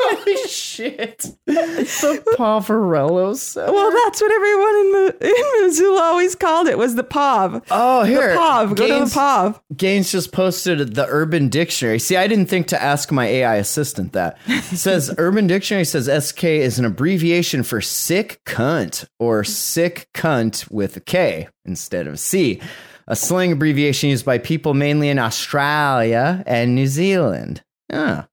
[0.00, 1.26] Holy shit.
[1.46, 3.72] The Pavarello set.
[3.72, 4.76] well, that's what everyone
[5.22, 6.78] in, in Missoula always called it.
[6.78, 7.64] Was the POV.
[7.70, 8.32] Oh, here.
[8.32, 8.76] The POV.
[8.76, 9.60] Go to the POV.
[9.76, 11.98] Gaines just posted the Urban Dictionary.
[11.98, 14.38] See, I didn't think to ask my AI assistant that.
[14.46, 20.70] It says Urban Dictionary says SK is an abbreviation for sick cunt or sick cunt
[20.70, 21.17] with a K.
[21.18, 22.60] K instead of C.
[23.08, 27.62] A slang abbreviation used by people mainly in Australia and New Zealand.
[27.92, 28.28] Ah.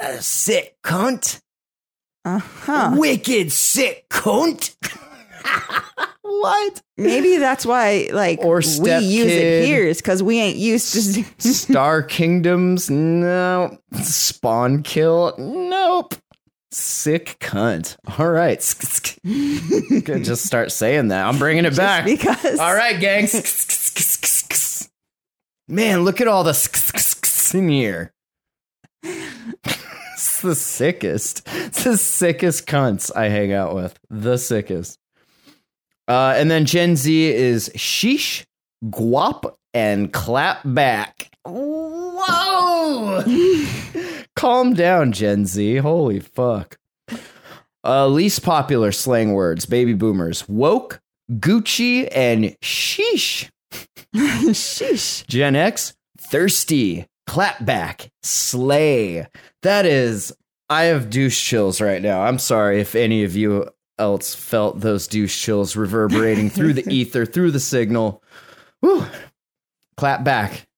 [0.00, 1.40] Uh, sick cunt.
[2.24, 2.94] Uh huh.
[2.96, 4.76] Wicked sick cunt.
[6.22, 6.80] what?
[6.96, 9.62] Maybe that's why, like, Or we use kid.
[9.62, 11.24] it here is because we ain't used to.
[11.52, 12.88] Star Kingdoms?
[12.88, 13.76] No.
[14.00, 15.34] Spawn kill?
[15.38, 16.14] Nope.
[16.70, 17.96] Sick cunt.
[18.18, 18.58] All right.
[20.04, 21.26] Could just start saying that.
[21.26, 22.04] I'm bringing it back.
[22.04, 23.26] because All right, gang.
[25.68, 26.54] Man, look at all the
[27.54, 28.12] in here.
[29.02, 31.46] It's the sickest.
[31.52, 33.98] It's the sickest cunts I hang out with.
[34.10, 34.98] The sickest.
[36.06, 38.44] Uh, and then Gen Z is sheesh,
[38.84, 41.30] guap, and clap back.
[41.44, 43.22] Whoa!
[44.38, 45.78] Calm down, Gen Z.
[45.78, 46.78] Holy fuck.
[47.84, 50.48] Uh, least popular slang words, baby boomers.
[50.48, 53.50] Woke, Gucci, and sheesh.
[54.14, 55.26] Sheesh.
[55.26, 59.26] Gen X, thirsty, clapback, slay.
[59.62, 60.32] That is,
[60.70, 62.22] I have douche chills right now.
[62.22, 63.68] I'm sorry if any of you
[63.98, 68.22] else felt those douche chills reverberating through the ether, through the signal.
[68.82, 69.04] Whew.
[69.96, 70.68] Clap back.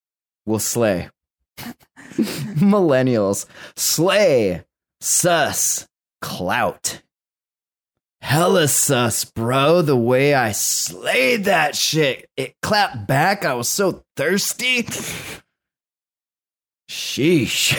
[0.46, 1.10] We'll slay.
[2.56, 3.46] Millennials,
[3.76, 4.64] slay,
[5.00, 5.88] sus,
[6.20, 7.02] clout.
[8.22, 9.82] Hella sus, bro.
[9.82, 12.28] The way I slayed that shit.
[12.36, 13.44] It clapped back.
[13.44, 14.82] I was so thirsty.
[16.90, 17.74] Sheesh.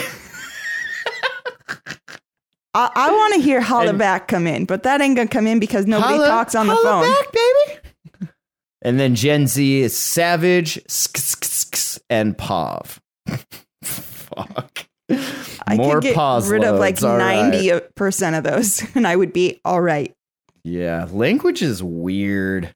[2.73, 5.59] I, I want to hear holla back come in, but that ain't gonna come in
[5.59, 7.03] because nobody Holla- talks on the phone.
[7.03, 8.29] back, baby.
[8.81, 12.99] And then Gen Z is Savage, sk-sk-sk, and Pav.
[14.35, 14.87] Fuck.
[15.67, 17.41] I More could get pause rid of like loads, all right.
[17.49, 20.13] ninety percent of those, and I would be all right.
[20.63, 22.73] Yeah, language is weird.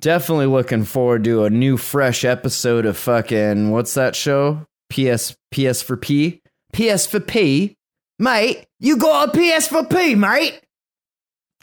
[0.00, 4.66] Definitely looking forward to a new, fresh episode of fucking what's that show?
[4.90, 6.40] PS PS for P.
[6.72, 7.76] PS for P,
[8.18, 8.66] mate.
[8.80, 10.60] You got a PS for P, mate.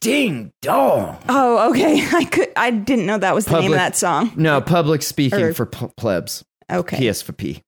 [0.02, 1.18] Ding dong.
[1.28, 2.08] Oh, okay.
[2.14, 2.48] I could.
[2.56, 4.32] I didn't know that was the name of that song.
[4.38, 6.44] No, public speaking Or- for plebs.
[6.72, 7.12] Okay.
[7.12, 7.62] PS for P,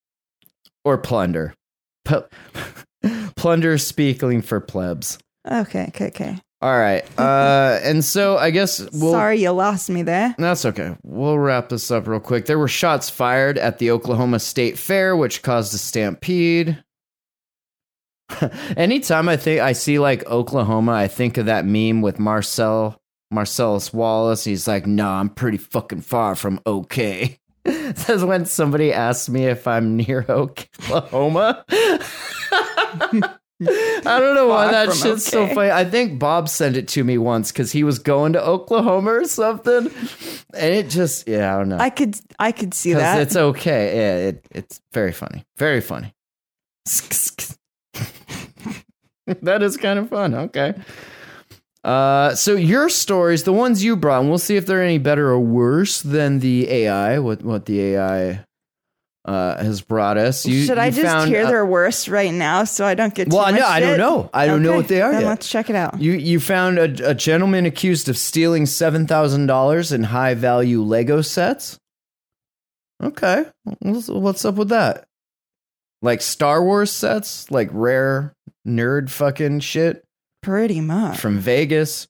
[0.84, 1.54] or plunder.
[2.06, 2.26] Pu-
[3.36, 5.18] plunder speaking for plebs.
[5.50, 5.86] Okay.
[5.90, 6.08] Okay.
[6.08, 6.40] Okay.
[6.62, 9.12] All right, uh, and so I guess we'll.
[9.14, 10.36] Sorry, you lost me there.
[10.38, 10.96] That's okay.
[11.04, 12.46] We'll wrap this up real quick.
[12.46, 16.84] There were shots fired at the Oklahoma State Fair, which caused a stampede.
[18.78, 23.02] Anytime I think I see like Oklahoma, I think of that meme with Marcel
[23.32, 24.44] Marcellus Wallace.
[24.44, 27.40] He's like, "Nah, I'm pretty fucking far from okay."
[27.96, 31.64] Says when somebody asks me if I'm near Oklahoma.
[33.64, 35.70] I don't know why that shit's so funny.
[35.70, 39.26] I think Bob sent it to me once because he was going to Oklahoma or
[39.26, 39.92] something,
[40.56, 41.78] and it just yeah, I don't know.
[41.78, 42.20] I could.
[42.40, 43.22] I could see that.
[43.22, 43.96] it's okay.
[43.96, 45.46] Yeah, it, it's very funny.
[45.58, 46.16] Very funny.
[49.42, 50.34] that is kind of fun.
[50.34, 50.74] Okay.
[51.84, 55.30] Uh, so your stories, the ones you brought, and we'll see if they're any better
[55.30, 57.18] or worse than the AI.
[57.20, 58.46] What what the AI
[59.26, 60.46] uh, has brought us.
[60.46, 63.54] You, Should I just hear their worst right now so I don't get too Well,
[63.54, 64.30] no, I don't know.
[64.34, 65.28] I don't know what they are Then yet.
[65.28, 66.00] let's check it out.
[66.02, 70.82] You you found a, a gentleman accused of stealing seven thousand dollars in high value
[70.82, 71.78] Lego sets.
[73.02, 73.46] Okay,
[73.80, 75.06] what's, what's up with that?
[76.04, 78.34] Like Star Wars sets, like rare
[78.68, 80.04] nerd fucking shit
[80.42, 81.20] Pretty much.
[81.20, 82.08] from Vegas.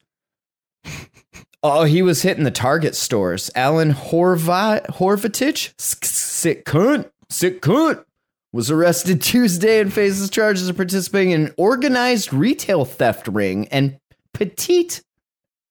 [1.64, 3.52] Oh, he was hitting the Target stores.
[3.54, 8.04] Alan Horvat Horvatich, sick cunt, sick cunt,
[8.52, 14.00] was arrested Tuesday and faces charges of participating in an organized retail theft ring and
[14.34, 15.04] petite,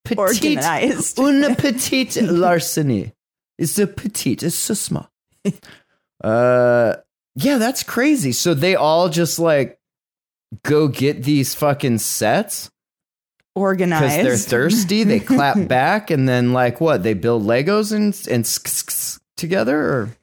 [0.05, 0.19] petite,
[0.59, 1.19] Organized.
[1.19, 3.13] une petite larceny.
[3.59, 4.45] It's a petite.
[4.45, 5.11] It's so small.
[6.25, 6.95] uh,
[7.35, 8.31] yeah, that's crazy.
[8.31, 9.80] So they all just like
[10.65, 12.71] go get these fucking sets
[13.55, 14.03] Organized.
[14.19, 15.05] because they're thirsty.
[15.05, 17.03] They clap back and then like what?
[17.03, 20.17] They build Legos and and sk- together or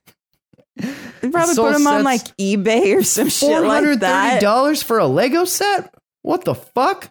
[0.75, 4.41] They probably put them on like eBay or some shit four like hundred thirty that.
[4.41, 5.93] dollars for a Lego set?
[6.21, 7.09] What the fuck?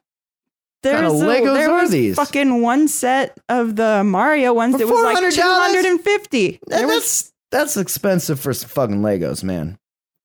[0.82, 2.16] There's kinda a- Legos there are was these?
[2.16, 5.34] fucking one set of the Mario ones For that was like $400?
[5.34, 6.60] two hundred and fifty.
[6.68, 9.78] That- that's that's expensive for some fucking Legos, man.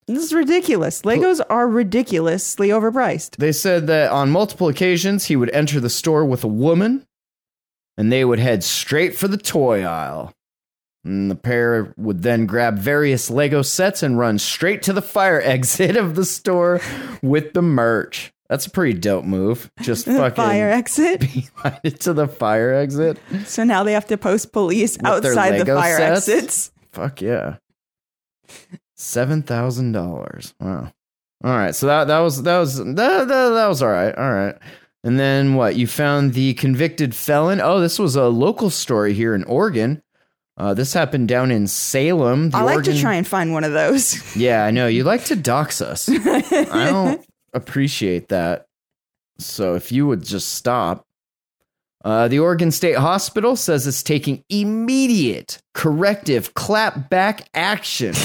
[0.08, 1.04] This is ridiculous.
[1.04, 3.36] Legos are ridiculously overpriced.
[3.38, 7.06] They said that on multiple occasions he would enter the store with a woman
[7.98, 10.34] and they would head straight for the toy aisle.
[11.04, 15.42] And the pair would then grab various Lego sets and run straight to the fire
[15.44, 16.82] exit of the store
[17.22, 18.32] with the merch.
[18.50, 19.72] That's a pretty dope move.
[19.82, 21.22] Just fucking Fire exit.
[21.64, 23.18] beeline to the fire exit.
[23.46, 26.28] So now they have to post police their outside the Lego fire sets?
[26.28, 26.72] exits.
[26.92, 27.58] Fuck yeah.
[29.02, 30.54] Seven thousand dollars.
[30.60, 30.92] Wow.
[31.44, 31.74] All right.
[31.74, 34.16] So that that was that was that, that, that was all right.
[34.16, 34.56] All right.
[35.04, 35.76] And then what?
[35.76, 37.60] You found the convicted felon.
[37.60, 40.04] Oh, this was a local story here in Oregon.
[40.56, 42.52] Uh, this happened down in Salem.
[42.54, 44.36] I like Oregon- to try and find one of those.
[44.36, 44.86] Yeah, I know.
[44.86, 46.08] You like to dox us.
[46.12, 48.68] I don't appreciate that.
[49.40, 51.08] So if you would just stop.
[52.04, 58.16] Uh, the Oregon State Hospital says it's taking immediate corrective clapback action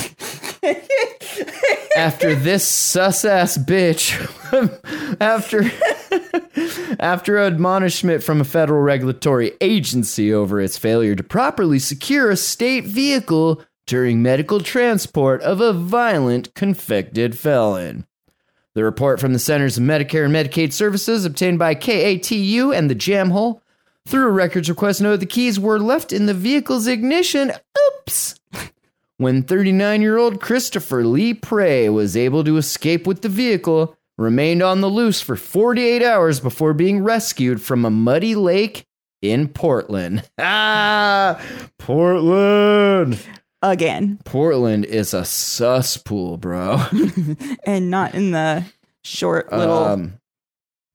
[1.97, 4.17] after this sus ass bitch
[5.21, 5.65] after
[7.01, 12.85] after admonishment from a federal regulatory agency over its failure to properly secure a state
[12.85, 18.07] vehicle during medical transport of a violent convicted felon.
[18.75, 22.95] The report from the Centers of Medicare and Medicaid Services obtained by KATU and the
[22.95, 23.63] Jam Hole
[24.07, 27.53] through a records request noted the keys were left in the vehicle's ignition.
[28.01, 28.35] Oops.
[29.19, 34.63] When 39 year old Christopher Lee Prey was able to escape with the vehicle, remained
[34.63, 38.85] on the loose for 48 hours before being rescued from a muddy lake
[39.23, 40.29] in Portland.
[40.39, 41.41] Ah,
[41.79, 43.19] Portland.
[43.63, 44.19] Again.
[44.25, 46.83] Portland is a cesspool, bro.
[47.65, 48.65] And not in the
[49.03, 50.19] short little Um,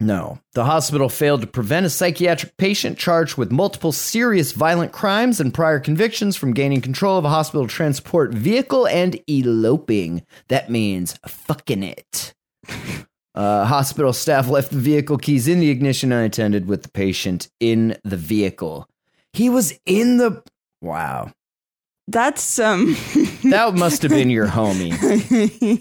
[0.02, 0.40] no.
[0.54, 5.54] The hospital failed to prevent a psychiatric patient charged with multiple serious violent crimes and
[5.54, 10.26] prior convictions from gaining control of a hospital transport vehicle and eloping.
[10.48, 12.34] That means fucking it.
[13.34, 17.98] Uh, hospital staff left the vehicle keys in the ignition unattended with the patient in
[18.04, 18.90] the vehicle.
[19.32, 20.44] He was in the.
[20.82, 21.32] Wow.
[22.08, 22.96] That's um
[23.44, 24.92] That must have been your homie.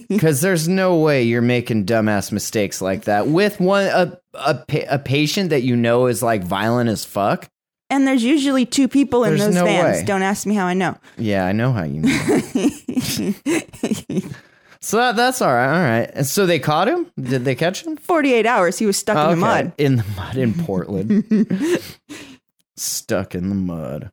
[0.09, 4.99] Because there's no way you're making dumbass mistakes like that with one a, a a
[4.99, 7.49] patient that you know is like violent as fuck.
[7.91, 9.99] and there's usually two people in There's those no vans.
[9.99, 10.05] way.
[10.05, 10.97] Don't ask me how I know.
[11.19, 12.11] Yeah, I know how you know.
[14.81, 15.75] so that, that's all right.
[15.75, 16.11] All right.
[16.15, 17.11] And so they caught him.
[17.21, 17.97] Did they catch him?
[17.97, 19.73] 48 hours he was stuck in the mud.
[19.79, 21.25] In the mud in Portland.
[22.77, 24.11] Stuck in the mud.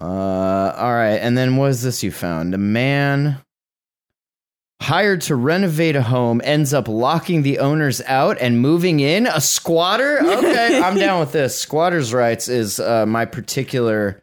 [0.00, 1.16] Uh, all right.
[1.16, 2.54] And then what is this you found?
[2.54, 3.42] A man
[4.82, 9.26] hired to renovate a home ends up locking the owners out and moving in.
[9.26, 10.20] A squatter?
[10.20, 11.58] Okay, I'm down with this.
[11.58, 14.22] Squatters' rights is uh, my particular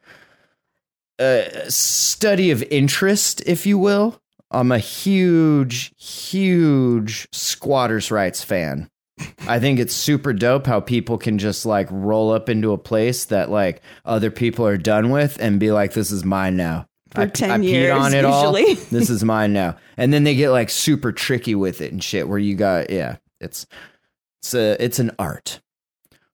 [1.20, 4.20] uh, study of interest, if you will.
[4.52, 8.90] I'm a huge, huge squatters' rights fan.
[9.48, 13.26] I think it's super dope how people can just like roll up into a place
[13.26, 17.22] that like other people are done with and be like, "This is mine now." For
[17.22, 18.58] I, 10 I peed years, on it all.
[18.58, 18.76] usually.
[18.92, 22.28] This is mine now, and then they get like super tricky with it and shit.
[22.28, 23.68] Where you got yeah, it's
[24.42, 25.60] it's a it's an art.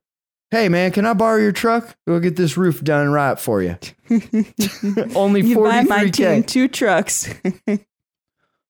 [0.50, 1.96] Hey man, can I borrow your truck?
[2.06, 3.76] We'll get this roof done right for you.
[5.16, 6.46] Only you buy my team 43k.
[6.46, 7.32] two trucks.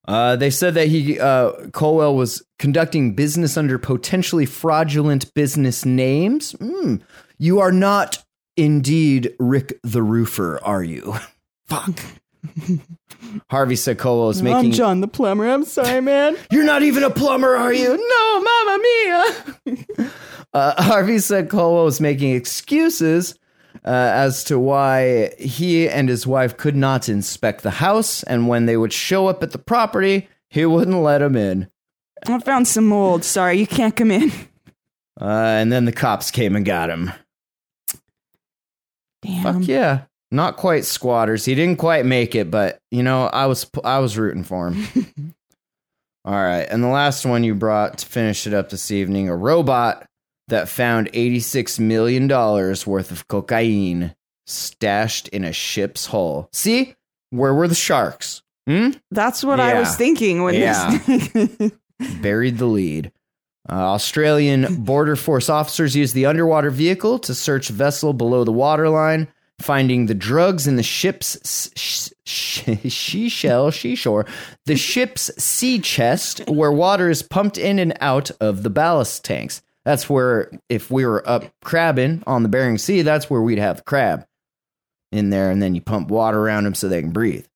[0.07, 6.53] Uh, they said that he uh, Colwell was conducting business under potentially fraudulent business names.
[6.53, 6.97] Hmm.
[7.39, 8.23] You are not
[8.57, 11.15] indeed Rick the Roofer, are you?
[11.67, 12.01] Fuck.
[13.51, 14.57] Harvey said Colwell was making.
[14.67, 15.49] I'm John the plumber.
[15.49, 16.37] I'm sorry, man.
[16.51, 17.89] You're not even a plumber, are you?
[17.89, 18.83] No, Mamma
[19.67, 19.85] Mia.
[20.53, 23.35] uh, Harvey said Colwell was making excuses
[23.85, 28.67] uh, as to why he and his wife could not inspect the house, and when
[28.67, 31.69] they would show up at the property, he wouldn't let them in.
[32.27, 33.25] I found some mold.
[33.25, 34.31] Sorry, you can't come in.
[35.21, 37.13] Uh, and then the cops came and got him.
[39.23, 39.43] Damn.
[39.43, 40.03] Fuck yeah.
[40.31, 41.45] Not quite squatters.
[41.45, 45.35] He didn't quite make it, but you know, I was I was rooting for him.
[46.25, 49.37] All right, and the last one you brought to finish it up this evening, a
[49.37, 50.07] robot
[50.49, 54.15] that found 86 million dollars worth of cocaine
[54.47, 56.49] stashed in a ship's hull.
[56.53, 56.95] See?
[57.31, 58.43] Where were the sharks?
[58.67, 58.91] Hmm?
[59.11, 60.99] That's what I was thinking when Yeah.
[61.07, 61.73] this.
[62.21, 63.11] buried the lead.
[63.69, 69.27] Uh, Australian Border Force officers used the underwater vehicle to search vessel below the waterline,
[69.61, 71.39] finding the drugs in the ship's
[71.75, 74.27] sh- sh- she shell, she shore,
[74.67, 79.63] the ship's sea chest, where water is pumped in and out of the ballast tanks.
[79.85, 83.79] That's where, if we were up crabbing on the Bering Sea, that's where we'd have
[83.79, 84.27] the crab
[85.13, 87.47] in there, and then you pump water around them so they can breathe.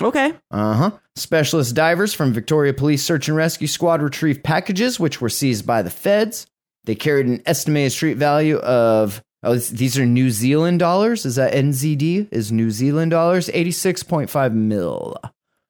[0.00, 0.32] okay.
[0.50, 0.90] Uh huh.
[1.16, 5.82] Specialist divers from Victoria Police Search and Rescue Squad retrieved packages which were seized by
[5.82, 6.46] the feds.
[6.84, 11.26] They carried an estimated street value of oh, these are New Zealand dollars.
[11.26, 12.28] Is that NZD?
[12.30, 13.50] Is New Zealand dollars?
[13.52, 15.16] Eighty six point five mil.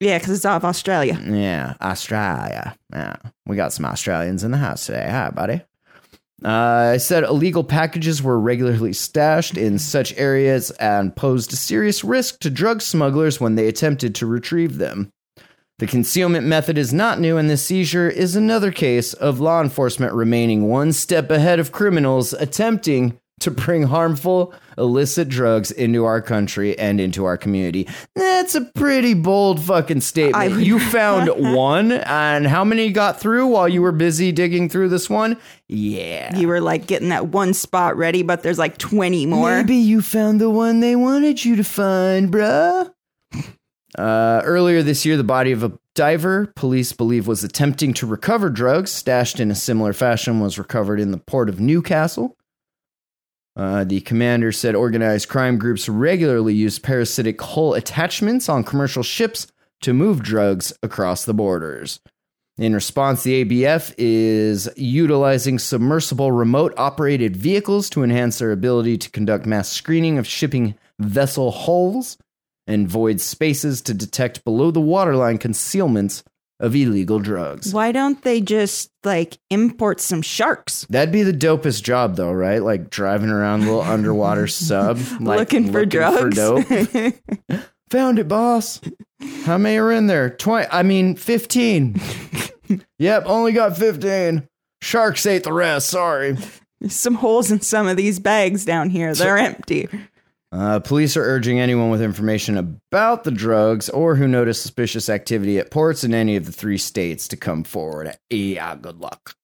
[0.00, 1.18] Yeah, because it's off Australia.
[1.24, 2.76] Yeah, Australia.
[2.92, 3.16] Yeah,
[3.46, 5.08] we got some Australians in the house today.
[5.10, 5.62] Hi, buddy.
[6.44, 12.04] Uh, I said illegal packages were regularly stashed in such areas and posed a serious
[12.04, 15.10] risk to drug smugglers when they attempted to retrieve them.
[15.78, 20.12] The concealment method is not new, and this seizure is another case of law enforcement
[20.12, 26.78] remaining one step ahead of criminals attempting to bring harmful, illicit drugs into our country
[26.78, 27.88] and into our community.
[28.14, 30.56] That's a pretty bold fucking statement.
[30.56, 34.88] Would- you found one, and how many got through while you were busy digging through
[34.88, 35.36] this one?
[35.68, 36.36] Yeah.
[36.36, 39.56] You were like getting that one spot ready, but there's like 20 more.
[39.58, 42.92] Maybe you found the one they wanted you to find, bruh.
[43.96, 48.48] Uh, earlier this year, the body of a diver police believe was attempting to recover
[48.48, 52.36] drugs stashed in a similar fashion was recovered in the port of Newcastle.
[53.58, 59.48] Uh, the commander said organized crime groups regularly use parasitic hull attachments on commercial ships
[59.80, 61.98] to move drugs across the borders.
[62.56, 69.10] In response, the ABF is utilizing submersible remote operated vehicles to enhance their ability to
[69.10, 72.16] conduct mass screening of shipping vessel hulls
[72.68, 76.22] and void spaces to detect below the waterline concealments
[76.60, 77.72] of illegal drugs.
[77.72, 80.86] Why don't they just like import some sharks?
[80.90, 82.62] That'd be the dopest job, though, right?
[82.62, 86.36] Like driving around a little underwater sub, like looking for drugs.
[86.36, 86.66] dope.
[87.90, 88.80] Found it, boss.
[89.44, 90.30] How many are in there?
[90.30, 90.68] Twenty.
[90.70, 92.00] I mean, fifteen.
[92.98, 94.46] yep, only got fifteen.
[94.82, 95.88] Sharks ate the rest.
[95.88, 96.36] Sorry.
[96.80, 99.12] There's some holes in some of these bags down here.
[99.14, 99.88] They're empty.
[100.50, 105.58] Uh, police are urging anyone with information about the drugs or who noticed suspicious activity
[105.58, 108.16] at ports in any of the three states to come forward.
[108.30, 109.34] Yeah, good luck.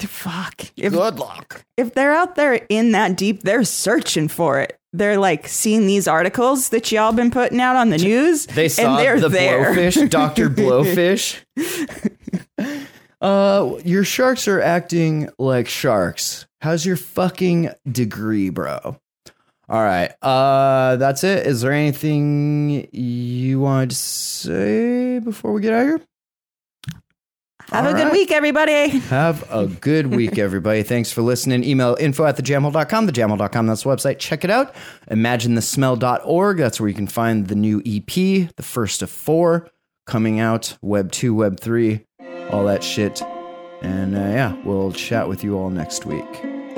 [0.00, 0.66] Fuck.
[0.76, 1.64] If, Good luck.
[1.76, 4.78] if they're out there in that deep, they're searching for it.
[4.92, 8.46] They're like seeing these articles that y'all been putting out on the news.
[8.46, 9.74] They saw and they're the there.
[9.74, 11.40] blowfish, Doctor Blowfish.
[13.20, 16.46] uh, your sharks are acting like sharks.
[16.60, 18.98] How's your fucking degree, bro?
[19.68, 20.10] All right.
[20.22, 21.46] Uh, that's it.
[21.46, 26.00] Is there anything you wanted to say before we get out of here?
[27.70, 28.12] Have a All good right.
[28.12, 28.88] week, everybody.
[29.10, 30.82] Have a good week, everybody.
[30.82, 31.64] Thanks for listening.
[31.64, 33.66] Email info at thejamhole.com, thejamhole.com.
[33.66, 34.18] That's the website.
[34.18, 34.74] Check it out.
[35.10, 36.56] ImagineTheSmell.org.
[36.56, 38.06] That's where you can find the new EP,
[38.56, 39.68] the first of four,
[40.06, 40.78] coming out.
[40.80, 42.06] Web 2, Web 3,
[42.50, 43.20] all that shit.
[43.82, 46.24] And uh, yeah, we'll chat with you all next week.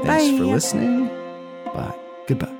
[0.03, 0.39] Thanks Bye.
[0.39, 1.07] for listening.
[1.73, 1.97] Bye.
[2.27, 2.60] Goodbye.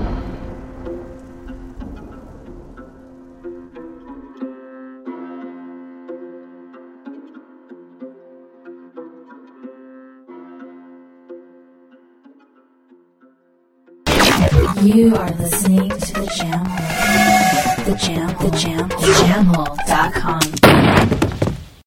[14.83, 16.63] You are listening to the Jam.
[17.85, 20.60] The Jam, the Jam, the jamhole.com.